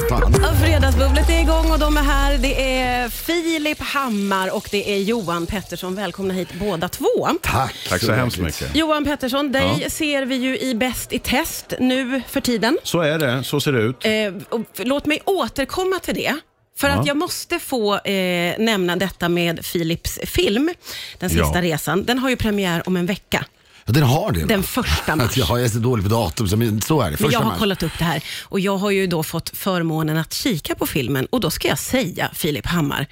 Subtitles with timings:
[0.00, 0.34] fan.
[0.42, 2.38] Ja, Fredagsbubblet är igång och de är här.
[2.38, 5.94] Det är Filip Hammar och det är Johan Pettersson.
[5.94, 7.28] Välkomna hit båda två.
[7.42, 7.74] Tack.
[7.88, 8.76] Tack så hemskt mycket.
[8.76, 9.90] Johan Pettersson, dig Ja.
[9.90, 12.78] ser vi ju i Bäst i test nu för tiden.
[12.82, 13.96] Så är det, så ser det ut.
[14.04, 16.34] Eh, och f- låt mig återkomma till det.
[16.78, 16.94] För Ja.
[16.94, 20.70] att jag måste få eh, nämna detta med Philips film,
[21.18, 21.62] Den sista Ja.
[21.62, 22.04] resan.
[22.04, 23.44] Den har ju premiär om en vecka,
[23.86, 24.44] Ja, den har det.
[24.44, 25.36] den första mars.
[25.36, 27.10] Jag, är så dålig på datum, så, men så är det.
[27.10, 27.58] Men Första jag har mars.
[27.58, 31.26] kollat upp det här och jag har ju då fått förmånen att kika på filmen
[31.30, 33.06] och då ska jag säga, Filip Hammar,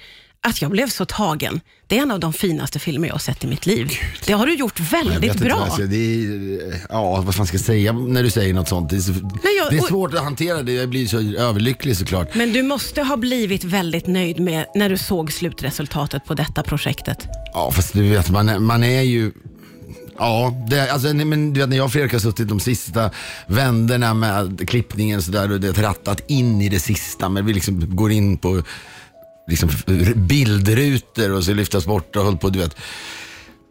[0.45, 1.61] att jag blev så tagen.
[1.87, 3.89] Det är en av de finaste filmer jag har sett i mitt liv.
[4.25, 5.55] Det har du gjort väldigt bra.
[5.55, 8.89] Alltså, det är, ja, vad fan ska jag säga när du säger något sånt?
[8.89, 10.71] Det är, så, jag- det är och- svårt att hantera det.
[10.73, 12.35] Jag blir så överlycklig såklart.
[12.35, 17.27] Men du måste ha blivit väldigt nöjd med när du såg slutresultatet på detta projektet.
[17.53, 19.31] Ja, fast du vet, man, man är ju...
[20.17, 23.09] Ja, det, alltså, nej, men du vet när jag och Fredrik har suttit de sista
[23.47, 27.53] vänderna med klippningen så sådär och det har rattat in i det sista, men vi
[27.53, 28.63] liksom går in på
[29.47, 29.69] liksom,
[30.15, 32.75] bildrutor och så lyftas bort och håller på, du vet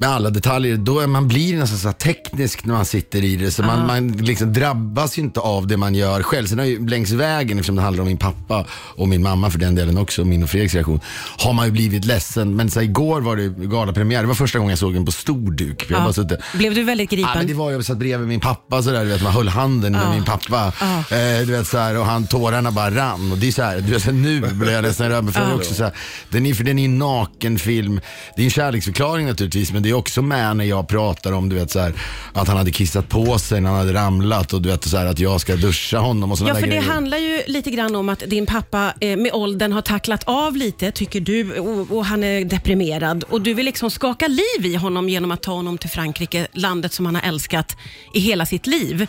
[0.03, 3.37] med alla detaljer, då är man blir nästan så här teknisk när man sitter i
[3.37, 3.51] det.
[3.51, 6.47] Så man, man liksom drabbas ju inte av det man gör själv.
[6.47, 9.59] Sen har ju längs vägen, eftersom det handlar om min pappa och min mamma för
[9.59, 11.01] den delen också, min och Fredriks reaktion,
[11.39, 12.57] har man ju blivit ledsen.
[12.57, 15.13] Men så här, igår var det galapremiär, det var första gången jag såg den på
[15.13, 15.87] stor duk.
[15.91, 17.33] Jag bara suttit, Blev du väldigt Ja, gripen?
[17.37, 20.11] men det var jag satt bredvid min pappa sådär, du vet, man höll handen med
[20.15, 20.73] min pappa.
[21.11, 23.33] Eh, du vet, såhär, och han, tårarna bara rann.
[23.33, 25.25] Och det är såhär, du vet, nu blir jag nästan rörd.
[25.25, 25.93] Men för det är också såhär,
[26.31, 28.01] den är, för den är en naken film.
[28.37, 31.57] Det är en kärleksförklaring naturligtvis, men det är också med när jag pratar om du
[31.57, 31.93] vet, såhär,
[32.33, 35.19] att han hade kissat på sig när han hade ramlat och du vet, såhär, att
[35.19, 36.93] jag ska duscha honom och sådana Ja, för där det grejer.
[36.93, 40.93] handlar ju lite grann om att din pappa eh, med åldern har tacklat av lite,
[40.93, 43.25] tycker du, och, och han är deprimerad.
[43.29, 46.93] Och du vill liksom skaka liv i honom genom att ta honom till Frankrike, landet
[46.93, 47.77] som han har älskat
[48.15, 49.07] i hela sitt liv.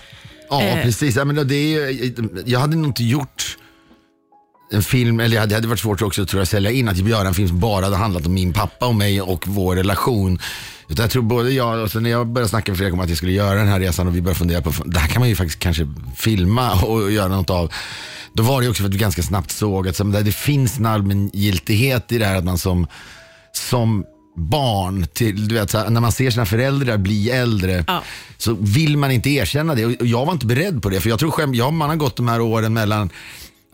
[0.49, 0.83] Ja, Eh.
[0.83, 1.15] precis.
[1.15, 3.57] Ja, men det är, ju- jag hade nog inte gjort
[4.73, 7.27] en film, eller det hade varit svårt också tror jag, att sälja in att göra
[7.27, 10.39] en film som bara hade handlat om min pappa och mig och vår relation.
[10.87, 13.09] Utan jag tror både jag och sen när jag började snacka med Fredrik om att
[13.09, 15.29] jag skulle göra den här resan och vi började fundera på, det här kan man
[15.29, 17.71] ju faktiskt kanske filma och göra något av.
[18.33, 20.85] Då var det också för att vi ganska snabbt såg att så, det finns en
[20.85, 22.87] allmängiltighet i det här att man som,
[23.51, 24.03] som
[24.35, 28.03] barn, till, du vet, så här, när man ser sina föräldrar bli äldre Ja.
[28.37, 29.85] så vill man inte erkänna det.
[29.85, 31.01] Och och jag var inte beredd på det.
[31.01, 33.09] För jag tror själv, ja, man har gått de här åren mellan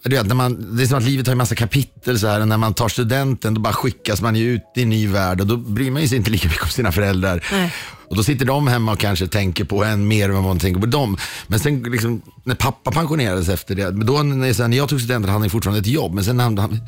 [0.04, 2.46] du vet, när man, det är som att livet har en massa kapitel så här,
[2.46, 5.48] när man tar studenten då bara skickas man ju ut i en ny värld och
[5.48, 7.46] då bryr man sig inte lika mycket om sina föräldrar.
[7.52, 7.74] Nej.
[8.10, 10.82] Och då sitter de hemma och kanske tänker på en mer än vad man tänker
[10.82, 11.18] på dem.
[11.48, 15.30] Men sen liksom, när pappa pensionerades efter det, då när, sen, när jag tog studenten
[15.32, 16.14] hade han fortfarande ett jobb.
[16.14, 16.80] Men sen när han,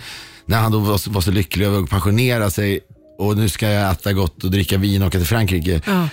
[0.46, 2.80] när han då var, så- var så lycklig över att pensionera sig
[3.20, 5.82] och nu ska jag äta gott och dricka vin och åka till Frankrike.
[5.86, 6.08] Ja.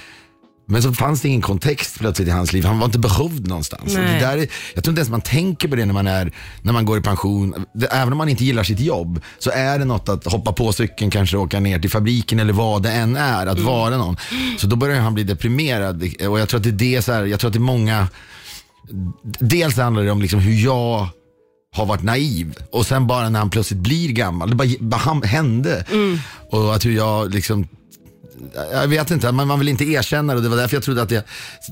[0.70, 2.64] Men så fanns det ingen kontext plötsligt i hans liv.
[2.64, 3.94] Han var inte behövd någonstans.
[3.94, 4.00] Och.
[4.00, 6.72] Det där är, jag tror inte ens man tänker på det när man, är, när
[6.72, 7.64] man går i pension.
[7.74, 10.72] Det, även om man inte gillar sitt jobb så är det något att hoppa på
[10.72, 14.16] cykeln, kanske åka ner till fabriken eller vad det än är, att vara någon.
[14.58, 16.02] Så då börjar han bli deprimerad.
[16.28, 18.08] Och jag tror att det är det, så här, jag tror att det är många,
[19.38, 21.08] dels handlar det om liksom hur jag
[21.72, 25.84] har varit naiv och sen bara när han plötsligt blir gammal, det bara, bara hände.
[26.50, 27.68] Och att hur jag liksom
[28.72, 31.02] jag vet inte, men man vill inte erkänna det och det var därför jag trodde
[31.02, 31.22] att jag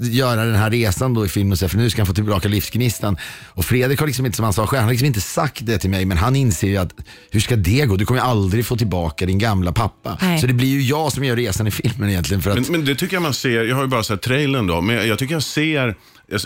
[0.01, 2.49] göra den här resan då i film och säga, för nu ska han få tillbaka
[2.49, 3.17] livsgnistan.
[3.47, 5.79] Och Fredrik har liksom inte, som han sa själv, han har liksom inte sagt det
[5.79, 6.93] till mig, men han inser ju att
[7.31, 7.97] hur ska det gå?
[7.97, 10.19] Du kommer ju aldrig få tillbaka din gamla pappa.
[10.21, 10.41] Nej.
[10.41, 12.43] Så det blir ju jag som gör resan i filmen egentligen.
[12.43, 14.67] För att, Men, men det tycker jag man ser, jag har ju bara sett trailern
[14.67, 15.97] då, men jag tycker jag ser,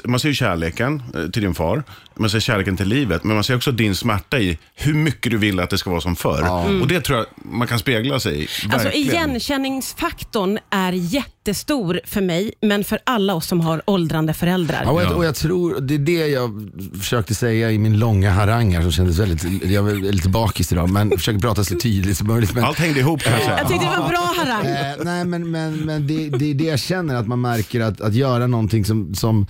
[0.04, 1.82] man ser ju kärleken eh, till din far,
[2.14, 5.38] man ser kärleken till livet, men man ser också din smärta i hur mycket du
[5.38, 6.80] vill att det ska vara som förr.
[6.80, 8.48] Och det tror jag man kan spegla sig i.
[8.72, 10.92] Alltså igenkänningsfaktorn är
[11.40, 14.82] jättestor för mig, men för alla oss som har åldrande föräldrar.
[14.84, 16.70] Ja, och, jag, och jag tror, det är det jag
[17.00, 20.90] försökte säga i min långa harang här som kändes väldigt, jag är lite bakis idag,
[20.90, 22.54] men försöker prata så tydligt som möjligt.
[22.54, 24.66] Men, Allt hängde ihop kan jag tyckte det var bra harang.
[24.66, 28.00] Eh, nej men, men, men det, det är det jag känner, att man märker att,
[28.00, 29.46] att göra någonting som, som,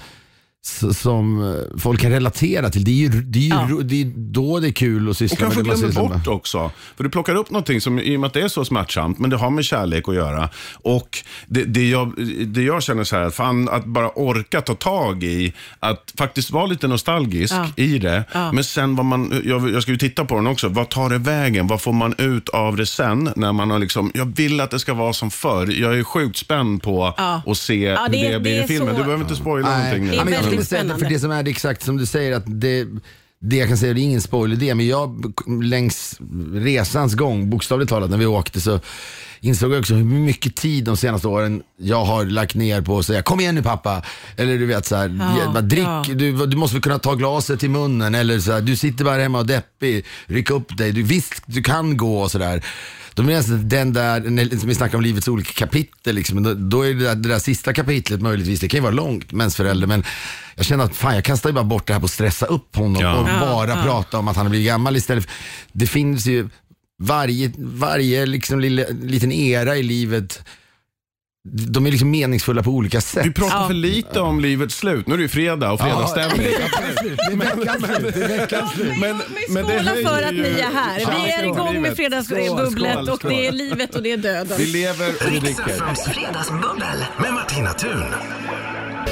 [0.95, 2.85] som eh, folk kan relatera till.
[2.85, 3.69] Det är ju, det är ju Ja.
[3.83, 6.09] det är då det är kul att Och syssla med kanske det man glömmer sysslar
[6.09, 6.19] med.
[6.19, 6.71] bort också.
[6.97, 9.31] För du plockar upp någonting som, i och med att det är så smärtsamt, men
[9.31, 10.49] det har med kärlek att göra.
[10.83, 12.13] Och det, det, jag,
[12.47, 16.67] det jag känner så här, fan att bara orka ta tag i, att faktiskt vara
[16.67, 17.67] lite nostalgisk Ja.
[17.77, 18.25] i det.
[18.33, 18.53] Ja.
[18.53, 21.19] Men sen vad man, jag, jag ska ju titta på den också, vad tar det
[21.19, 21.67] vägen?
[21.67, 23.31] Vad får man ut av det sen?
[23.37, 25.81] När man har liksom, jag vill att det ska vara som förr.
[25.81, 27.43] Jag är sjukt spänd på Ja.
[27.47, 28.89] att se Ja, hur det- det, blir i filmen.
[28.89, 30.15] så- Du behöver inte spoila någonting nu.
[30.55, 30.99] Jag skulle säga.
[30.99, 32.87] För det som är det exakt som du säger, att det,
[33.41, 35.33] det jag kan säga, det är ingen spoiler det, men jag
[35.63, 36.21] längs
[36.55, 38.81] resans gång, bokstavligt talat när vi åkte så
[39.41, 43.07] insåg jag också hur mycket tid de senaste åren jag har lagt ner på att
[43.07, 44.03] säga kom igen nu pappa.
[44.37, 45.19] Eller du vet så här,
[45.55, 46.05] Ja, drick, ja.
[46.15, 48.15] du, du måste kunna ta glaset till munnen.
[48.15, 50.93] Eller så här, du sitter bara hemma och deppig, ryck upp dig.
[50.93, 52.65] Du, visst, du kan gå och sådär.
[53.15, 56.55] De är nästan den där, när- som vi snackar om livets olika kapitel, liksom, då,
[56.55, 59.87] då är det där, det där sista kapitlet möjligtvis, det kan ju vara långt, mensförälder,
[59.87, 60.05] men
[60.55, 62.77] jag känner att fan jag kastar ju bara bort det här på att stressa upp
[62.77, 63.17] honom Ja.
[63.19, 63.83] och bara ja.
[63.85, 65.25] prata om att han har blivit gammal istället.
[65.25, 65.33] för-
[65.73, 66.49] Det finns ju
[67.03, 70.43] varje, varje liksom lille, liten era i livet,
[71.49, 73.27] de är liksom meningsfulla på olika sätt.
[73.27, 73.67] Vi pratar Ja.
[73.67, 75.07] för lite om livets slut.
[75.07, 76.47] Nu är det ju fredag och fredagsstämning.
[76.47, 78.15] Det är veckans slut.
[78.15, 78.99] Det är veckans slut.
[79.01, 81.25] Men, Vi men det höjer för att ni är här.
[81.25, 84.59] Vi är igång med fredagsbubblet Skål, och det är livet och det är döden.
[84.59, 85.63] Vi lever och vi dricker.
[85.65, 88.05] Riks-FMs fredagsbubbel med Martina Thun.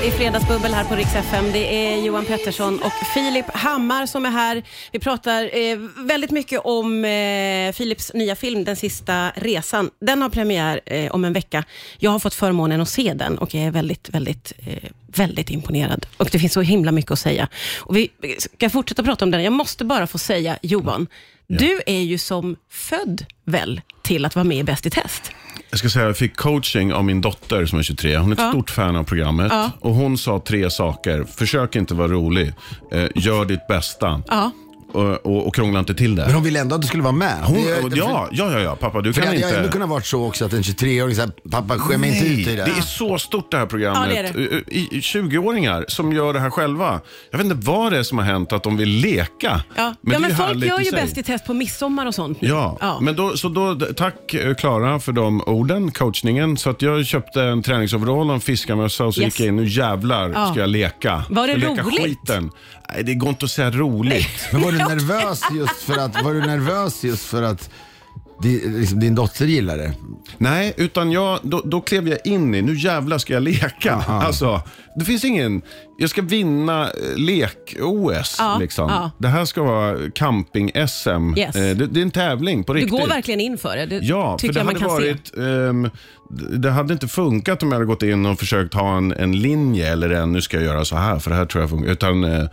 [0.00, 1.52] Det är fredagsbubbel här på Rix FM.
[1.52, 4.62] Det är Johan Pettersson och Filip Hammar som är här.
[4.92, 9.90] Vi pratar eh, väldigt mycket om eh, Filips nya film Den sista resan.
[10.00, 11.64] Den har premiär eh, om en vecka.
[11.98, 16.06] Jag har fått förmånen att se den och jag är väldigt, väldigt, eh, väldigt imponerad.
[16.16, 17.48] Och det finns så himla mycket att säga.
[17.78, 19.42] Och vi ska fortsätta prata om den.
[19.42, 21.06] Jag måste bara få säga, Johan,
[21.48, 25.32] du är ju som född väl till att vara med i Bäst i test?
[25.70, 28.16] Jag ska säga, jag fick coaching av min dotter som är 23.
[28.16, 28.50] Hon är ett Ja.
[28.52, 29.46] stort fan av programmet.
[29.50, 29.70] Ja.
[29.80, 31.24] Och Hon sa tre saker.
[31.24, 32.52] Försök inte vara rolig.
[32.92, 34.22] Eh, gör ditt bästa.
[34.94, 35.00] Ja.
[35.00, 36.22] Och, och, och krångla inte till det.
[36.24, 37.34] Men hon ville ändå att du skulle vara med.
[37.42, 39.58] Hon, Det- ja, ja, ja, ja, pappa du För kan det hade inte...
[39.60, 42.64] ändå kunnat varit så också att en 23-åring säger pappa skäm inte ut i det.
[42.64, 44.10] det är så stort det här programmet.
[44.16, 47.00] Ja, det är I- i 20-åringar som gör det här själva.
[47.30, 49.26] Jag vet inte vad det är som har hänt att de vill leka.
[49.40, 51.00] Ja, ja det är men ju folk härligt gör ju sig.
[51.02, 52.48] Bäst i test på midsommar och sånt nu.
[52.48, 56.56] Ja, men då, så då, tack eh, Klara för de orden, coachningen.
[56.56, 59.26] Så att jag köpte en träningsoverall och en fiskarmössa och så Yes.
[59.34, 60.50] gick jag in, nu jävlar Ja.
[60.50, 61.22] ska jag leka.
[61.30, 62.02] Var det jag leka roligt?
[62.02, 62.50] skiten.
[62.94, 64.48] Nej, det går inte att säga roligt.
[64.52, 67.70] Men var du nervös just för att, var du nervös just för att
[68.42, 69.92] di, liksom, din dotter gillar det?
[70.38, 73.94] Nej, utan jag, då, då klev jag in i, nu jävlar ska jag leka.
[73.94, 74.62] Alltså,
[74.98, 75.62] det finns ingen,
[75.98, 78.36] jag ska vinna eh, lek-OS.
[78.38, 78.90] Ja, liksom.
[78.90, 79.10] ja.
[79.18, 81.38] Det här ska vara camping-SM.
[81.38, 81.56] Yes.
[81.56, 83.00] Eh, det, det är en tävling på Du riktigt.
[83.00, 83.86] går verkligen in för det.
[83.86, 85.90] det Ja, för det jag man hade kan varit, ehm,
[86.60, 89.92] det hade inte funkat om jag hade gått in och försökt ha en, en linje
[89.92, 91.90] eller en, nu ska jag göra så här för det här tror jag funkar.
[91.92, 92.44] Utan eh,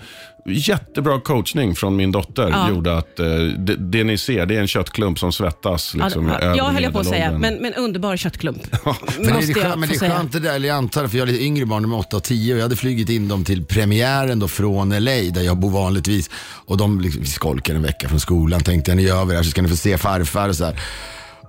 [0.48, 2.70] jättebra coachning från min dotter Ja.
[2.70, 3.26] gjorde att eh,
[3.58, 5.94] det, det ni ser, det är en köttklump som svettas.
[5.96, 8.62] Liksom, ja, över jag höll på att säga, men, men underbar köttklump.
[9.20, 11.18] Men det är, jag skönt, men det är skönt det där, eller jag antar för
[11.18, 13.28] jag har lite yngre barn, de är 8 och 10 och jag hade flugit in
[13.28, 16.30] dem till premiären då från LA där jag bor vanligtvis.
[16.66, 19.44] Och de liksom, vi skolkar en vecka från skolan, tänkte jag, ni är över här
[19.44, 20.82] så ska ni få se farfar och så här.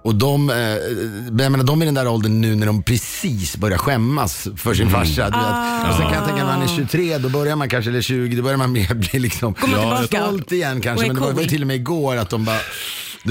[0.06, 3.56] Och de, eh, jag menar, de är i den där åldern nu när de precis
[3.56, 5.30] börjar skämmas för sin farsa.
[5.30, 5.90] Du vet.
[5.90, 8.36] Och sen kan jag tänka när man är 23, då börjar man kanske, eller 20,
[8.36, 9.54] då börjar man mer bli liksom
[10.06, 11.06] stolt igen kanske.
[11.06, 12.58] Men det var, var till och med igår att de bara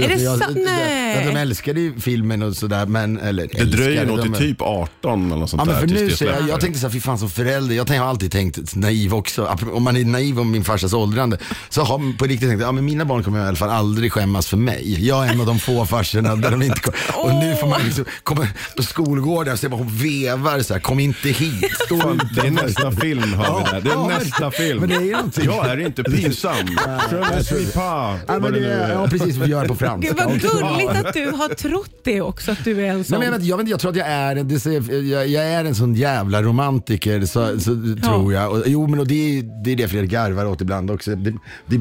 [0.04, 0.58] Är det jag, sant?
[0.66, 1.26] Nej.
[1.26, 4.62] Ja, de älskade ju filmen och sådär men, eller Det dröjer nog till de- typ
[4.62, 5.82] 18 eller något sånt Ja, men där.
[5.82, 7.96] för tills nu så jag, jag tänkte så här, fy fan som förälder, jag, tänkte,
[7.96, 11.38] jag har alltid tänkt naiv också, om man är naiv om min farsas åldrande,
[11.70, 14.12] så har man på riktigt tänkt, ja men mina barn kommer i alla fall aldrig
[14.12, 15.06] skämmas för mig.
[15.08, 17.82] Jag är en av de få farsorna där de inte kommer, och nu får man
[17.86, 18.48] liksom komma
[18.78, 22.42] på skolgården och se bara hon vevar så här, kom inte hit, stå Fan, det
[22.48, 23.82] är nästa film har vi där.
[23.82, 24.80] Det är nästa film.
[24.80, 25.46] men det är någonting.
[25.46, 26.56] Jag är inte pinsam.
[27.12, 28.20] Je ne suis pas.
[28.28, 30.08] Ja, precis, vi gör det på franska.
[30.14, 30.18] Gud
[30.54, 33.20] vad gulligt att du har trott det också, att du är en Nej, sån.
[33.20, 35.46] men jag, vet, jag, vet, inte, jag tror att jag är, det säger, jag, jag
[35.46, 37.72] är en sån jävla romantiker, så, så,
[38.04, 38.52] tror jag.
[38.52, 41.16] Och, jo men och det, är- det är det Fredrik garvar åt ibland också.
[41.16, 41.34] Det,
[41.66, 41.78] det,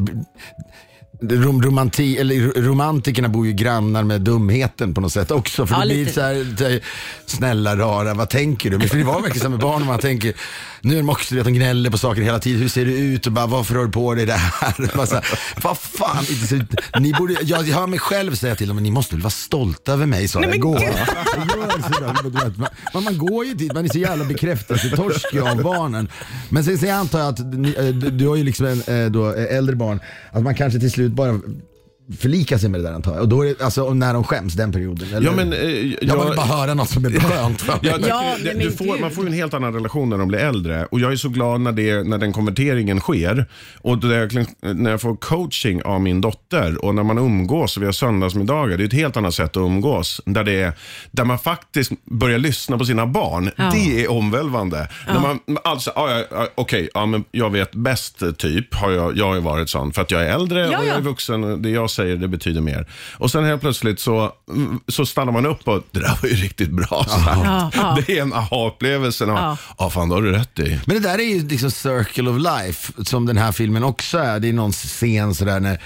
[1.30, 5.66] rom, romanti, eller, romantikerna bor ju grannar med dumheten på något sätt också.
[5.66, 6.12] För Ja, det blir lite.
[6.12, 6.80] så här, här,
[7.26, 8.78] snälla rara, vad tänker du?
[8.78, 10.34] Men för det var verkligen så med barn, man tänker,
[10.80, 12.60] nu är de också, att de gnäller på saker hela tiden.
[12.60, 13.26] Hur ser du ut?
[13.26, 14.90] Och bara, varför har du på dig det här?
[14.96, 15.24] Bara så här,
[15.62, 16.24] vad fan,
[17.00, 19.30] ni borde, jag, jag hör mig själv säga till dem, men ni måste väl vara
[19.30, 20.78] stolta över mig, sa jag men igår.
[22.44, 22.58] vet,
[22.94, 26.08] man, man, går ju dit, man är så jävla bekräftelsetorsk av barnen.
[26.48, 29.10] Men sen, sen antar jag att ni, eh, du, du har ju liksom en, eh,
[29.10, 30.00] då, eh, äldre barn,
[30.30, 31.40] att man kanske till slut bara
[32.18, 33.20] förlika sig med det där antar jag.
[33.22, 35.08] Och då är det, alltså när de skäms, den perioden.
[35.14, 35.26] Eller?
[35.26, 38.04] Ja, men, eh, jag, jag- vill bara höra något som är skönt för mig.
[38.08, 40.84] Ja, det- du får, man får ju en helt annan relation när de blir äldre.
[40.90, 43.46] Och Jag är så glad när, det, när den konverteringen sker.
[43.80, 47.82] Och då jag, när jag får coaching av min dotter och när man umgås och
[47.82, 48.76] vi har söndagsmiddagar.
[48.76, 50.20] Det är ett helt annat sätt att umgås.
[50.26, 50.72] Där, det är,
[51.10, 53.50] där man faktiskt börjar lyssna på sina barn.
[53.56, 53.70] Ja.
[53.74, 54.88] Det är omvälvande.
[55.06, 58.74] När man, alltså, ja, ja, ja, Okej, ja, men jag vet bäst typ.
[58.74, 59.92] Har jag, jag har ju varit sån.
[59.92, 60.98] För att jag är äldre Ja, och jag ja.
[60.98, 61.62] är vuxen.
[61.62, 62.86] Det är jag säger det betyder mer.
[63.12, 64.32] Och sen helt plötsligt så,
[64.88, 67.40] så stannar man upp och det där var ju riktigt bra sagt.
[67.44, 67.98] Ja, ja.
[68.06, 69.24] Det är en aha-upplevelse.
[69.24, 69.56] Ja.
[69.78, 70.80] Ja, fan det har du rätt i.
[70.86, 74.40] Men det där är ju liksom circle of life, som den här filmen också är.
[74.40, 75.80] Det är någon scen sådär när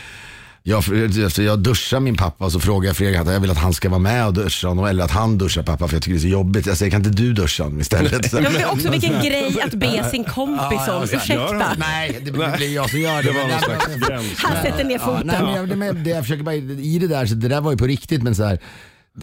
[0.63, 0.79] jag,
[1.27, 3.73] efter jag duschar min pappa och så frågar jag Fredrik att jag vill att han
[3.75, 6.19] ska vara med och duscha honom eller att han duschar pappa för jag tycker det
[6.19, 6.67] är så jobbigt.
[6.67, 8.33] Jag säger kan inte du duscha honom istället?
[8.33, 11.03] Men det är också vilken grej att be sin kompis om.
[11.03, 11.75] Ursäkta.
[11.79, 13.29] Nej, det, blir jag som gör det.
[13.29, 14.33] Det var Men- någon slags gräns.
[14.37, 15.27] Han sätter ner Ja, foten.
[15.27, 17.71] nej, men jag, det, det, jag försöker bara, I det där, så det där var
[17.71, 18.59] ju på riktigt men så här,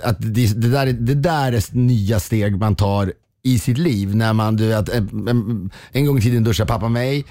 [0.04, 3.14] att det, det, där, är- det där är nya steg man tar
[3.44, 4.16] i sitt liv.
[4.16, 7.26] När man, du vet, en, en, en gång i tiden duschade pappa mig,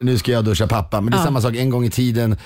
[0.00, 1.00] nu ska jag duscha pappa.
[1.00, 1.24] Men det är Ja.
[1.24, 2.36] samma sak en gång i tiden.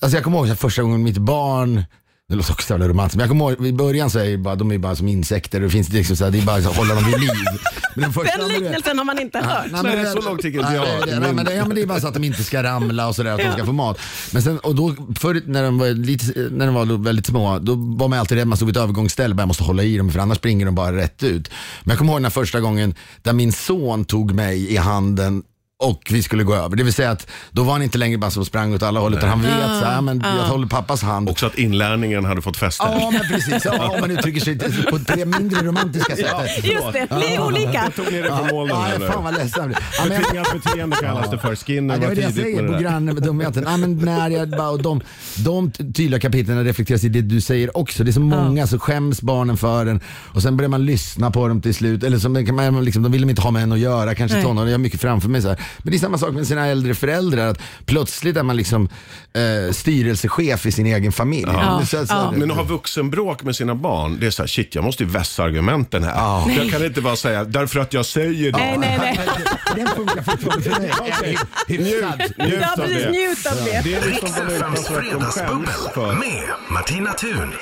[0.00, 1.84] Alltså jag kommer ihåg första gången mitt barn
[2.28, 4.54] det låter också så jävla romantiskt, men jag kommer ihåg, i början så är bara,
[4.54, 6.68] de är bara som insekter och det finns liksom så här, det är bara så
[6.70, 7.30] att hålla dem vid liv.
[7.94, 9.66] Men den första, Den liknelsen har man inte hört.
[9.72, 11.08] Nej, Nej, det- så långt tycker inte nej, jag.
[11.08, 13.08] det- nej, men det, ja, men det är bara så att de inte ska ramla
[13.08, 13.98] och sådär, att de ska få mat.
[14.32, 17.74] Men sen, och då, förut när de var, lite, när de var väldigt små, då
[17.74, 20.10] var man alltid rädd, man stod vid ett övergångsställe, bara jag måste hålla i dem
[20.10, 21.50] för annars springer de bara rätt ut.
[21.84, 25.42] Men jag kommer ihåg den första gången där min son tog mig i handen
[25.84, 26.76] och vi skulle gå över.
[26.76, 29.14] Det vill säga att då var han inte längre bara som sprang åt alla håll
[29.14, 31.28] utan han vet så här, men jag håller pappas hand.
[31.28, 32.84] Också att inlärningen hade fått fäste.
[32.86, 34.58] Ja men precis, ja, om man uttrycker sig
[34.90, 36.64] på det mindre romantiska sättet.
[36.64, 37.90] Just det, ni är olika.
[37.96, 39.82] Tog ni det på mål Ja, fan vad ledsen jag.
[40.10, 41.48] Ja, jag- Betingat beteende kallas det för.
[41.50, 43.64] Ja, Skinner det var det jag säger på dumheten.
[43.66, 45.00] Ja, men när jag bara, och de,
[45.44, 48.04] de tydliga kapitlen reflekteras i det du säger också.
[48.04, 50.00] Det är så många så skäms barnen för en
[50.34, 52.02] och sen börjar man lyssna på dem till slut.
[52.04, 54.66] Eller så kan man, liksom, de vill inte ha med en att göra, kanske tonåringar.
[54.66, 55.42] Jag har mycket framför mig.
[55.42, 55.58] Så här.
[55.78, 57.46] Men det är samma sak med sina äldre föräldrar.
[57.46, 58.88] Att plötsligt är man liksom
[59.32, 61.44] eh, styrelsechef i sin egen familj.
[61.52, 61.82] Ja.
[61.86, 62.32] Så, så, Ja.
[62.36, 65.08] Men att ha vuxenbråk med sina barn, det är så här, shit jag måste ju
[65.08, 66.14] vässa argumenten här.
[66.56, 68.58] Jag kan inte bara säga, därför att jag säger det.
[68.58, 69.20] Nej, nej, nej.
[69.76, 70.80] Den funkar fortfarande för
[71.22, 71.36] mig.
[71.68, 72.04] Njut
[72.36, 73.10] Ja, av det.
[73.10, 73.80] Njut av det.
[73.84, 76.12] Det är liksom rätt de skäms fredagsbubbel för.
[76.14, 77.52] med Martina Thun.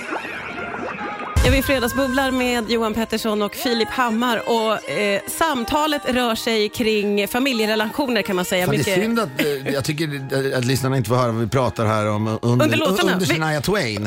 [1.46, 7.28] Ja, vi fredagsbubblar med Johan Pettersson och Filip Hammar och eh, samtalet rör sig kring
[7.28, 8.66] familjerelationer kan man säga.
[8.66, 10.20] Fan, det är Mycket- synd att, eh, jag tycker
[10.58, 13.12] att lyssnarna inte får höra vad vi pratar här om under, Under låtarna.
[13.12, 14.04] under Vi- Shania Twain.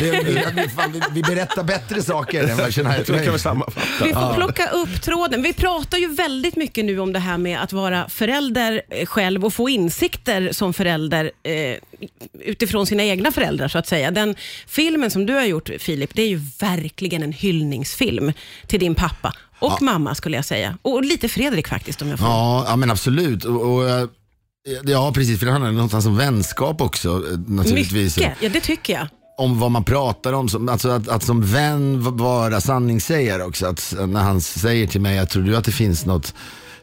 [0.54, 3.32] vi, fan, vi, vi berättar bättre saker än vad Shania det kan Twain.
[3.32, 4.04] vi sammanfatta.
[4.04, 5.42] Vi får plocka upp tråden.
[5.42, 9.44] Vi pratar ju väldigt mycket nu om det här med att vara förälder eh, själv
[9.44, 11.52] och få insikter som förälder eh,
[12.40, 14.10] utifrån sina egna föräldrar så att säga.
[14.10, 14.34] Den
[14.66, 18.32] filmen som du har gjort Filip, det är ju verkligen en hyllningsfilm
[18.66, 20.78] till din pappa och mamma skulle jag säga.
[20.82, 22.28] Och lite Fredrik faktiskt om jag får.
[22.28, 23.44] Ja, ja men absolut.
[23.44, 24.08] Och, och, eh,
[24.84, 28.16] ja precis, för det handlar någonstans om vänskap också eh, naturligtvis.
[28.16, 29.08] Mycket, ja det tycker jag.
[29.38, 33.66] Om vad man pratar om, alltså att, att som vän vara sanningssägare också.
[33.66, 36.34] Att när han säger till mig, jag tror du att det finns något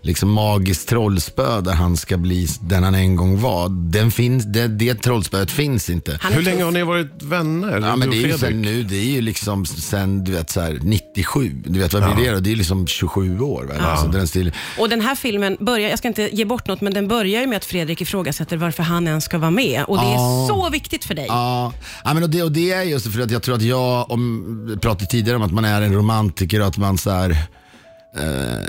[0.05, 3.69] liksom magiskt trollspö där han ska bli den han en gång var.
[3.69, 6.11] Den finns, det, det trollspöet finns inte.
[6.11, 7.81] Är Hur länge har ni varit vänner?
[7.81, 10.61] Ja, men det är ju sen nu, det är ju liksom sen du vet så
[10.61, 11.51] här 97.
[11.65, 12.39] Du vet vad blir det då?
[12.39, 13.81] Det är liksom 27 år väl?
[13.81, 14.51] Alltså, den stil.
[14.79, 17.47] Och den här filmen börjar, jag ska inte ge bort något, men den börjar ju
[17.47, 19.83] med att Fredrik ifrågasätter varför han ens ska vara med.
[19.87, 20.45] Och det är Ja.
[20.49, 21.25] så viktigt för dig.
[21.29, 24.11] Ja, ja men och det, och det är just för att jag tror att jag,
[24.11, 27.37] om, pratade tidigare om att man är en romantiker och att man så här,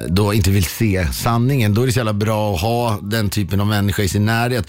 [0.08, 1.74] då inte vill se sanningen.
[1.74, 4.66] Då är det så jävla bra att ha den typen av människa i sin närhet.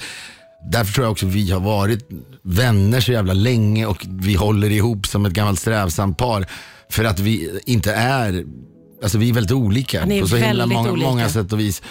[0.71, 2.09] Därför tror jag också vi har varit
[2.43, 6.45] vänner så jävla länge och vi håller ihop som ett gammalt strävsamt par.
[6.89, 8.45] För att vi inte är,
[9.03, 11.07] alltså vi är väldigt olika är på så himla många, olika.
[11.07, 11.81] många sätt och vis.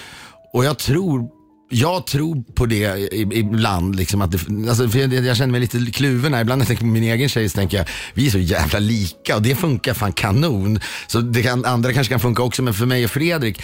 [0.52, 1.28] Och jag tror
[1.68, 3.96] jag tror på det ibland.
[3.96, 6.40] Liksom att det, alltså för jag, jag känner mig lite kluven här.
[6.40, 8.78] Ibland när jag tänker på min egen tjej så tänker jag, vi är så jävla
[8.78, 10.80] lika och det funkar fan kanon.
[11.06, 13.62] Så det kan, andra kanske kan funka också, men för mig och Fredrik,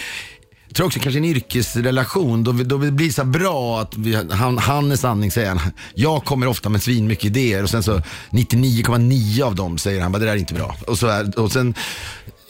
[0.67, 3.97] jag tror också kanske en yrkesrelation, då, vi- då det blir så här bra att
[3.97, 5.59] vi, han, han är sanningssägaren.
[5.95, 10.19] Jag kommer ofta med svinmycket idéer och sen så 99,9 av dem säger han bara
[10.19, 10.75] det där är inte bra.
[10.87, 11.73] Och, så här, och sen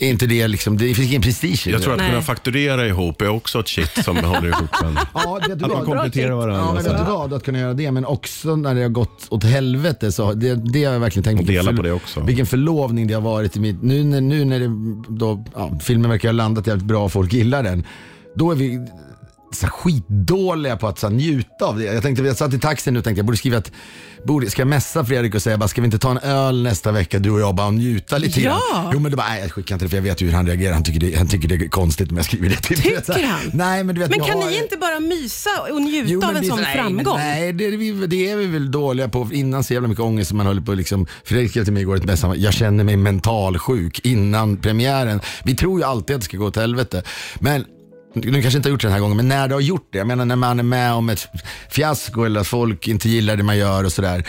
[0.05, 1.83] är inte det liksom, det finns ingen prestige i Jag det.
[1.83, 2.10] tror att Nej.
[2.10, 5.00] kunna fakturera ihop är också ett shit som håller ihop en.
[5.13, 6.81] Ja, vet du Att man kompletterar varandra.
[6.86, 7.33] Ja, men vad?
[7.33, 10.83] Att kunna göra det, men också när det har gått åt helvete så det, det
[10.86, 12.22] har jag verkligen tänkt Och dela Vilken på det också.
[12.22, 14.67] Vilken förlovning det har varit i mitt, nu när, nu när det,
[15.10, 17.83] då, ja, filmen verkar ha landat jävligt bra och folk gillar den.
[18.36, 18.88] Då är vi
[19.55, 21.83] så skitdåliga på att så njuta av det.
[21.86, 23.72] Jag tänkte, jag satt i taxin nu och tänkte jag borde skriva ett,
[24.25, 26.91] borde, ska jag messa Fredrik och säga bara, ska vi inte ta en öl nästa
[26.91, 28.60] vecka du och jag bara och njuta lite Ja.
[28.74, 28.89] grann?
[28.93, 30.74] Jo men då bara, nej jag skickar inte det för jag vet hur han reagerar.
[30.74, 32.55] Han tycker det, han tycker det är konstigt om jag skriver det.
[32.55, 32.77] Typ.
[32.83, 33.39] Tycker han?
[33.53, 36.36] Nej men du vet, Men kan har- ni inte bara mysa och njuta Jo, av
[36.36, 37.17] en vi- sån nej, framgång?
[37.17, 39.29] Nej, det är, vi, det är vi väl dåliga på.
[39.31, 41.07] Innan så jävla mycket ångest som man håller på liksom.
[41.24, 45.22] Fredrik skrev till mig igår ett mess, jag känner mig mentalsjuk innan premiären.
[45.43, 47.03] Vi tror ju alltid att det ska gå åt helvete.
[47.39, 47.65] Men
[48.13, 49.98] nu kanske inte har gjort det den här gången, men när du har gjort det.
[49.98, 51.27] Jag menar när man är med om ett
[51.70, 54.27] fiasko eller att folk inte gillar det man gör och sådär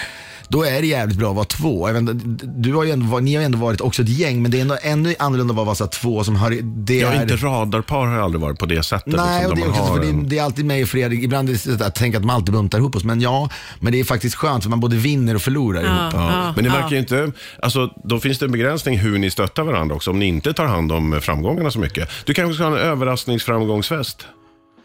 [0.49, 1.97] då är det jävligt bra att vara två.
[1.97, 2.13] Inte,
[2.47, 4.63] du har ju ändå, ni har ju ändå varit också ett gäng, men det är
[4.63, 6.51] ändå ännu annorlunda att vara så två som har...
[6.63, 9.15] Det Jag är, inte radarpar har jag aldrig varit på det sättet.
[9.17, 10.89] Nej, liksom, och det, är också, har för det, en- det är alltid mig och
[10.89, 11.23] Fredrik.
[11.23, 13.49] Ibland är det så att tänker att man alltid buntar ihop oss, men ja,
[13.81, 16.13] men det är faktiskt skönt för man både vinner och förlorar ihop.
[16.13, 16.53] Ja.
[16.57, 17.33] Men ni märker ju inte,
[17.63, 20.67] alltså, då finns det en begränsning hur ni stöttar varandra också, om ni inte tar
[20.67, 22.09] hand om framgångarna så mycket.
[22.25, 24.27] Du kanske ska ha en överraskningsframgångsfest?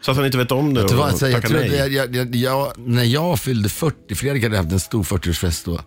[0.00, 1.78] Så att han inte vet om det och alltså, jag tackar trodde, nej.
[1.78, 5.80] jag, jag, jag, jag, när jag fyllde 40, Fredrik hade haft en stor 40-årsfest då.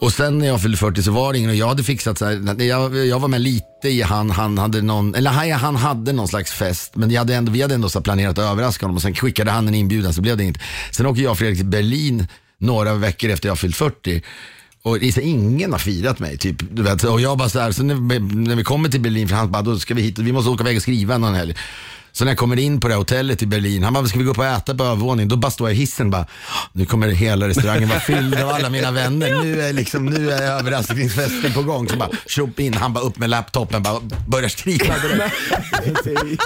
[0.00, 2.24] Och sen när jag fyllde 40 så var det ingen och jag hade fixat så
[2.24, 6.12] här, jag, jag var med lite i han, han hade någon, eller han, han hade
[6.12, 8.86] någon slags fest men jag hade ändå, vi hade ändå så här planerat att överraska
[8.86, 10.58] honom och sen skickade han en inbjudan så blev det inget.
[10.90, 12.26] Sen åker jag och Fredrik till Berlin
[12.58, 14.22] några veckor efter jag fyllt 40
[14.82, 16.56] och det är så här, ingen har firat mig typ.
[16.70, 19.36] Du vet, och jag bara så här, så när, när vi kommer till Berlin, för
[19.36, 21.54] han bara, då ska vi hit, vi måste åka iväg och skriva någon helg.
[22.16, 24.24] Så när jag kommer in på det här hotellet i Berlin, han bara, ska vi
[24.24, 25.28] gå upp och äta på övervåningen?
[25.28, 26.26] Då bara står jag i hissen bara,
[26.72, 29.42] nu kommer hela restaurangen vara fylld av alla mina vänner.
[29.42, 31.88] Nu är, liksom, nu är överraskningsfesten på gång.
[31.88, 36.42] Så bara, tjopp in, han bara upp med laptopen, bara börjar skriva direkt.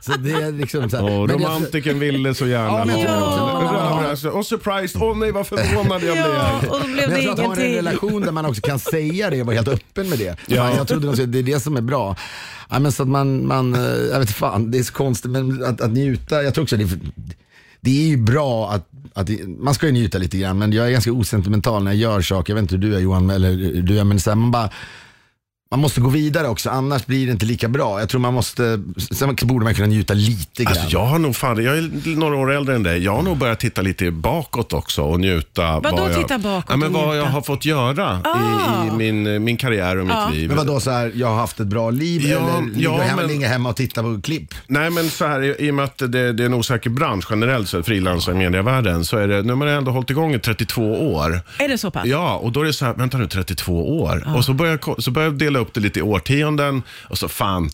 [0.00, 1.02] så, det är liksom så här.
[1.04, 2.78] Men jag- romantiken ville så gärna.
[2.78, 4.34] Ja, men jag.
[4.36, 6.70] Och surprised, åh nej vad förvånad jag Ja, blev.
[6.70, 7.76] och då blev Men det jag tror att ha en ingenting.
[7.76, 10.36] relation där man också kan säga det och vara helt öppen med det.
[10.46, 10.70] Ja.
[10.76, 12.16] Jag trodde de skulle- det är det som är bra.
[12.70, 15.64] Ja, men så att man, man, eh, jag vet fan, det är så konstigt men
[15.64, 16.98] att, att njuta, jag tror också det är,
[17.80, 20.90] det är ju bra att, att man ska ju njuta lite grann men jag är
[20.90, 22.52] ganska osentimental när jag gör saker.
[22.52, 24.70] Jag vet inte hur du är Johan, eller du är, men så här, man bara
[25.70, 28.00] man måste gå vidare också, annars blir det inte lika bra.
[28.00, 28.80] Jag tror man måste,
[29.10, 30.72] sen borde man kunna njuta lite grann.
[30.72, 33.04] Alltså, jag har nog fan, jag är några år äldre än dig.
[33.04, 35.80] Jag har nog börjat titta lite bakåt också och njuta.
[35.80, 37.16] Vadå vad jag, titta bakåt ja, men och vad njuta?
[37.16, 40.48] jag har fått göra i, i min, min karriär och mitt liv.
[40.48, 43.22] men vadå så här, jag har haft ett bra liv Ja, eller ligger ja, hemma,
[43.22, 44.54] men- ligger hemma och tittar på klipp?
[44.66, 47.26] Nej men så här, i, i och med att det, det är en osäker bransch
[47.30, 50.38] generellt sett, frilansare i medievärlden, så är det, nu har man ändå hållit igång i
[50.38, 51.40] 32 år.
[51.58, 52.06] Är det så pass?
[52.06, 54.28] Ja, och då är det så här, vänta nu, 32 år.
[54.36, 56.82] Och så börjar, så börjar jag dela upp det lite i årtionden.
[57.02, 57.70] Och så fan,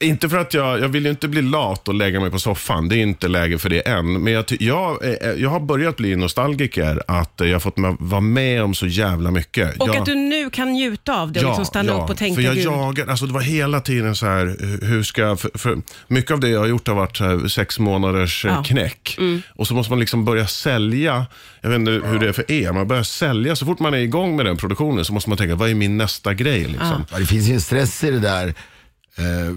[0.00, 2.88] inte för att jag, jag vill ju inte bli lat och lägga mig på soffan,
[2.88, 4.12] det är inte läge för det än.
[4.22, 7.96] Men jag, jag, eh, jag har börjat bli nostalgiker, att eh, jag har fått med,
[7.98, 9.76] vara med om så jävla mycket.
[9.80, 12.34] Och jag, att du nu kan njuta av det och liksom stanna upp och tänka,
[12.34, 12.64] för jag gud.
[12.64, 16.40] jagar, alltså det var hela tiden så här, hur- ska jag, för, för mycket av
[16.40, 18.54] det jag har gjort har varit så här, sex månaders eh, Ja.
[18.54, 18.64] Mm.
[18.64, 19.18] knäck.
[19.54, 21.26] Och så måste man liksom börja sälja,
[21.60, 23.98] jag vet inte hur det är för er, man börjar sälja, så fort man är
[23.98, 27.04] igång med den produktionen så måste man tänka, vad är min nästa grej liksom?
[27.12, 28.54] Ja, det finns ju en stress i det där.
[29.16, 29.54] Eh,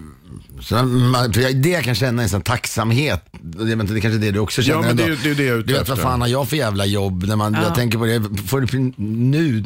[0.61, 3.25] så man, för jag- det jag kan känna är en sån tacksamhet.
[3.41, 4.81] Det, men det kanske är det du också känner.
[4.81, 5.15] men det ändå.
[5.23, 7.23] det är det jag är ute Du vet vad fan har jag för jävla jobb?
[7.27, 9.63] När man, Jag tänker på det, får det nu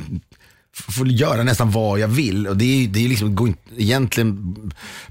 [0.74, 2.48] får göra nästan vad jag vill.
[2.48, 4.56] Och det är, det är liksom, egentligen,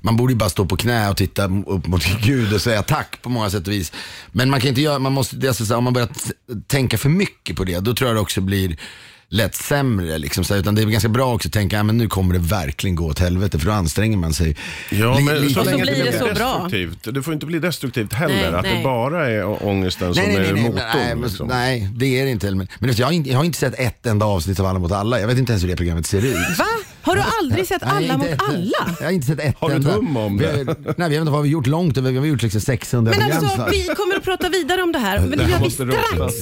[0.01, 3.23] man borde ju bara stå på knä och titta upp mot Gud och säga tack
[3.23, 3.93] på många sätt och vis.
[4.33, 6.09] Men man kan inte göra, man måste, det är alltså om man börjar
[6.67, 8.77] tänka för mycket på det, då tror jag det också blir
[9.33, 10.19] lätt sämre.
[10.19, 12.41] Liksom, så utan det är ganska bra också att tänka, ja, men nu kommer det
[12.41, 14.57] verkligen gå åt helvete för då anstränger man sig.
[14.91, 16.53] Ja, men lite- så så länge blir det det inte så bra.
[16.71, 17.15] destruktivt.
[17.15, 18.77] Det får inte bli destruktivt heller, Nej, att nej.
[18.79, 20.83] det bara är ångesten som Nej, nej, är nej, nej, motorn.
[20.95, 21.49] nej, men, liksom.
[21.49, 22.51] nej, det är det inte.
[22.51, 24.93] Men, men jag, har inte, jag har inte sett ett enda avsnitt av Alla mot
[24.93, 25.21] alla.
[25.21, 26.35] Jag vet inte ens hur det programmet ser ut.
[26.59, 26.65] Va?
[27.03, 28.97] Har du aldrig sett Nej, Alla inte mot ett- alla?
[29.01, 29.95] Jag har inte sett ett Har du ett enda.
[29.95, 30.51] hum om vi det?
[30.53, 32.11] har, nej, vi har inte vad vi gjort långt över.
[32.13, 33.45] Vi har gjort liksom 600 Men program.
[33.45, 35.21] alltså, vi kommer att prata vidare om det här.
[35.21, 36.35] Men Det gör vi strax.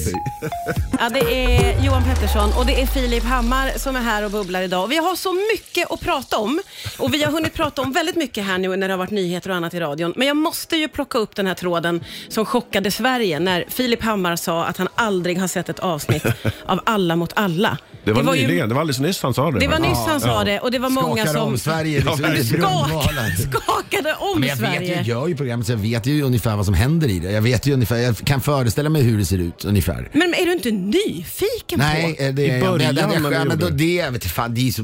[0.99, 1.19] Ja, det
[1.55, 4.87] är Johan Pettersson och det är Filip Hammar som är här och bubblar idag.
[4.87, 6.61] Vi har så mycket att prata om
[6.97, 9.49] och vi har hunnit prata om väldigt mycket här nu när det har varit nyheter
[9.49, 10.13] och annat i radion.
[10.15, 14.35] Men jag måste ju plocka upp den här tråden som chockade Sverige när Filip Hammar
[14.35, 16.25] sa att han aldrig har sett ett avsnitt
[16.65, 17.77] av Alla mot alla.
[18.03, 19.59] Det var, ju- nyligen, det var alldeles nyss han sa det.
[19.59, 19.87] Det var va?
[19.89, 22.03] nyss han sa det och det var många Skakar som om Sverige.
[22.05, 23.37] Ja, det är grundvalen.
[23.37, 24.95] skak, skakade om Men jag, vet, ju- Sverige.
[24.97, 27.31] jag gör ju programmet så jag vet ju ungefär vad som händer i det.
[27.31, 30.09] Jag vet ju ungefär, jag kan föreställa mig hur det ser ut ungefär.
[30.13, 32.23] Men är du inte nyfiken Nej, på?
[32.23, 32.59] eh, det är jag.
[32.59, 34.83] Men början jag- ja, men då, gjorde det, jag vet fan, det är så,